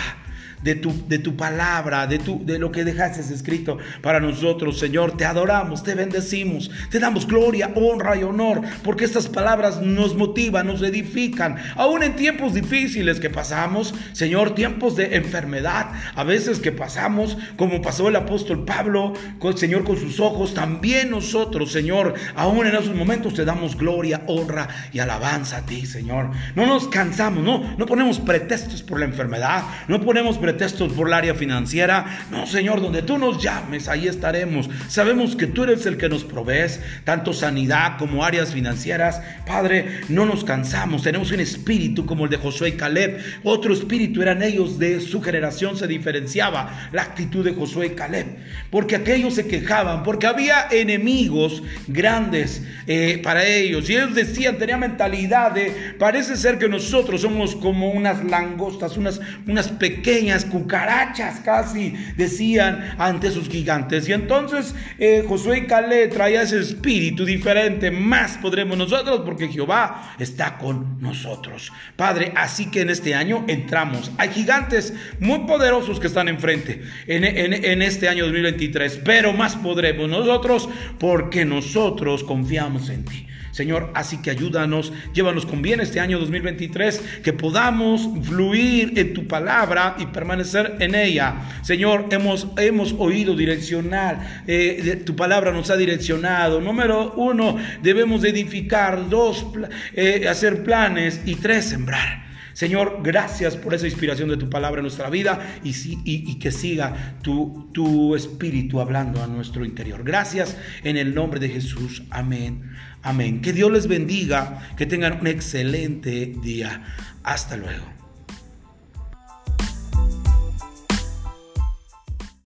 de 0.63 0.75
tu, 0.75 0.93
de 1.07 1.19
tu 1.19 1.35
palabra, 1.35 2.07
de, 2.07 2.19
tu, 2.19 2.43
de 2.45 2.57
lo 2.57 2.71
que 2.71 2.83
dejaste 2.83 3.21
escrito 3.33 3.77
para 4.01 4.19
nosotros, 4.19 4.79
Señor. 4.79 5.17
Te 5.17 5.25
adoramos, 5.25 5.83
te 5.83 5.93
bendecimos, 5.93 6.71
te 6.89 6.99
damos 6.99 7.27
gloria, 7.27 7.71
honra 7.75 8.15
y 8.15 8.23
honor, 8.23 8.61
porque 8.83 9.05
estas 9.05 9.27
palabras 9.27 9.81
nos 9.81 10.15
motivan, 10.15 10.67
nos 10.67 10.81
edifican, 10.81 11.57
aún 11.75 12.03
en 12.03 12.15
tiempos 12.15 12.53
difíciles 12.53 13.19
que 13.19 13.29
pasamos, 13.29 13.93
Señor, 14.13 14.55
tiempos 14.55 14.95
de 14.95 15.15
enfermedad, 15.17 15.91
a 16.15 16.23
veces 16.23 16.59
que 16.59 16.71
pasamos, 16.71 17.37
como 17.57 17.81
pasó 17.81 18.07
el 18.07 18.15
apóstol 18.15 18.63
Pablo, 18.65 19.13
con 19.39 19.57
Señor 19.57 19.83
con 19.83 19.97
sus 19.97 20.19
ojos, 20.19 20.53
también 20.53 21.11
nosotros, 21.11 21.71
Señor, 21.71 22.13
aún 22.35 22.65
en 22.65 22.75
esos 22.75 22.95
momentos 22.95 23.33
te 23.33 23.45
damos 23.45 23.77
gloria, 23.77 24.21
honra 24.27 24.67
y 24.93 24.99
alabanza 24.99 25.57
a 25.57 25.65
ti, 25.65 25.85
Señor. 25.85 26.31
No 26.55 26.65
nos 26.65 26.87
cansamos, 26.87 27.43
no, 27.43 27.75
no 27.77 27.85
ponemos 27.85 28.19
pretextos 28.19 28.81
por 28.81 28.99
la 28.99 29.05
enfermedad, 29.05 29.63
no 29.87 29.99
ponemos 29.99 30.37
pretextos 30.37 30.52
pretextos 30.53 30.93
por 30.93 31.07
el 31.07 31.13
área 31.13 31.33
financiera. 31.33 32.27
No, 32.29 32.45
Señor, 32.45 32.81
donde 32.81 33.01
tú 33.01 33.17
nos 33.17 33.41
llames, 33.41 33.87
ahí 33.87 34.07
estaremos. 34.07 34.69
Sabemos 34.87 35.35
que 35.35 35.47
tú 35.47 35.63
eres 35.63 35.85
el 35.87 35.97
que 35.97 36.09
nos 36.09 36.23
provees, 36.23 36.79
tanto 37.03 37.33
sanidad 37.33 37.97
como 37.97 38.23
áreas 38.23 38.53
financieras. 38.53 39.21
Padre, 39.47 40.01
no 40.09 40.25
nos 40.25 40.43
cansamos. 40.43 41.01
Tenemos 41.01 41.31
un 41.31 41.39
espíritu 41.39 42.05
como 42.05 42.25
el 42.25 42.29
de 42.29 42.37
Josué 42.37 42.69
y 42.69 42.71
Caleb. 42.73 43.19
Otro 43.43 43.73
espíritu 43.73 44.21
eran 44.21 44.43
ellos 44.43 44.77
de 44.77 45.01
su 45.01 45.21
generación. 45.21 45.75
Se 45.75 45.87
diferenciaba 45.87 46.89
la 46.91 47.01
actitud 47.01 47.43
de 47.43 47.53
Josué 47.53 47.87
y 47.87 47.89
Caleb. 47.91 48.27
Porque 48.69 48.95
aquellos 48.95 49.33
se 49.33 49.47
quejaban, 49.47 50.03
porque 50.03 50.27
había 50.27 50.67
enemigos 50.69 51.63
grandes 51.87 52.61
eh, 52.85 53.19
para 53.23 53.45
ellos. 53.45 53.89
Y 53.89 53.95
ellos 53.95 54.13
decían, 54.13 54.57
tenía 54.57 54.77
mentalidad 54.77 55.51
de, 55.51 55.95
parece 55.97 56.37
ser 56.37 56.59
que 56.59 56.69
nosotros 56.69 57.21
somos 57.21 57.55
como 57.55 57.89
unas 57.89 58.23
langostas, 58.23 58.97
unas, 58.97 59.19
unas 59.47 59.69
pequeñas 59.69 60.42
cucarachas 60.45 61.39
casi, 61.39 61.93
decían 62.15 62.95
ante 62.97 63.31
sus 63.31 63.49
gigantes. 63.49 64.07
Y 64.07 64.13
entonces 64.13 64.75
eh, 64.97 65.23
Josué 65.27 65.59
y 65.59 66.09
traía 66.09 66.41
ese 66.41 66.59
espíritu 66.59 67.25
diferente, 67.25 67.91
más 67.91 68.37
podremos 68.37 68.77
nosotros 68.77 69.21
porque 69.25 69.47
Jehová 69.47 70.15
está 70.19 70.57
con 70.57 71.01
nosotros. 71.01 71.71
Padre, 71.95 72.31
así 72.35 72.69
que 72.69 72.81
en 72.81 72.89
este 72.89 73.15
año 73.15 73.43
entramos. 73.47 74.11
Hay 74.17 74.29
gigantes 74.29 74.93
muy 75.19 75.39
poderosos 75.39 75.99
que 75.99 76.07
están 76.07 76.27
enfrente 76.27 76.81
en, 77.07 77.23
en 77.25 77.81
este 77.81 78.09
año 78.09 78.23
2023, 78.25 79.01
pero 79.03 79.33
más 79.33 79.55
podremos 79.55 80.09
nosotros 80.09 80.69
porque 80.99 81.45
nosotros 81.45 82.23
confiamos 82.23 82.89
en 82.89 83.05
ti. 83.05 83.27
Señor, 83.53 83.91
así 83.93 84.17
que 84.17 84.31
ayúdanos, 84.31 84.91
llévanos 85.13 85.45
con 85.45 85.61
bien 85.61 85.79
este 85.79 85.99
año 85.99 86.17
2023, 86.17 87.21
que 87.23 87.33
podamos 87.33 88.09
fluir 88.23 88.97
en 88.97 89.13
tu 89.13 89.27
palabra 89.27 89.95
y 89.99 90.07
permanecer 90.07 90.77
en 90.79 90.95
ella. 90.95 91.35
Señor, 91.61 92.07
hemos, 92.09 92.47
hemos 92.57 92.95
oído 92.97 93.35
direccionar, 93.35 94.43
eh, 94.47 95.03
tu 95.05 95.15
palabra 95.15 95.51
nos 95.51 95.69
ha 95.69 95.77
direccionado. 95.77 96.61
Número 96.61 97.13
uno, 97.13 97.57
debemos 97.83 98.23
edificar, 98.23 99.07
dos, 99.07 99.45
eh, 99.93 100.27
hacer 100.27 100.63
planes 100.63 101.21
y 101.23 101.35
tres, 101.35 101.65
sembrar. 101.65 102.23
Señor, 102.53 103.01
gracias 103.03 103.55
por 103.55 103.73
esa 103.73 103.85
inspiración 103.85 104.29
de 104.29 104.37
tu 104.37 104.49
palabra 104.49 104.79
en 104.79 104.83
nuestra 104.83 105.09
vida 105.09 105.59
y, 105.63 105.73
y, 106.05 106.39
que 106.39 106.51
siga 106.51 107.17
tu, 107.21 107.69
tu 107.71 108.15
espíritu 108.15 108.79
hablando 108.79 109.23
a 109.23 109.27
nuestro 109.27 109.65
interior. 109.65 110.03
Gracias 110.03 110.55
en 110.83 110.97
el 110.97 111.15
nombre 111.15 111.39
de 111.39 111.49
Jesús. 111.49 112.03
Amén. 112.11 112.71
Amén. 113.03 113.41
Que 113.41 113.53
Dios 113.53 113.71
les 113.71 113.87
bendiga, 113.87 114.69
que 114.77 114.85
tengan 114.85 115.19
un 115.19 115.27
excelente 115.27 116.33
día. 116.41 116.81
Hasta 117.23 117.57
luego. 117.57 118.02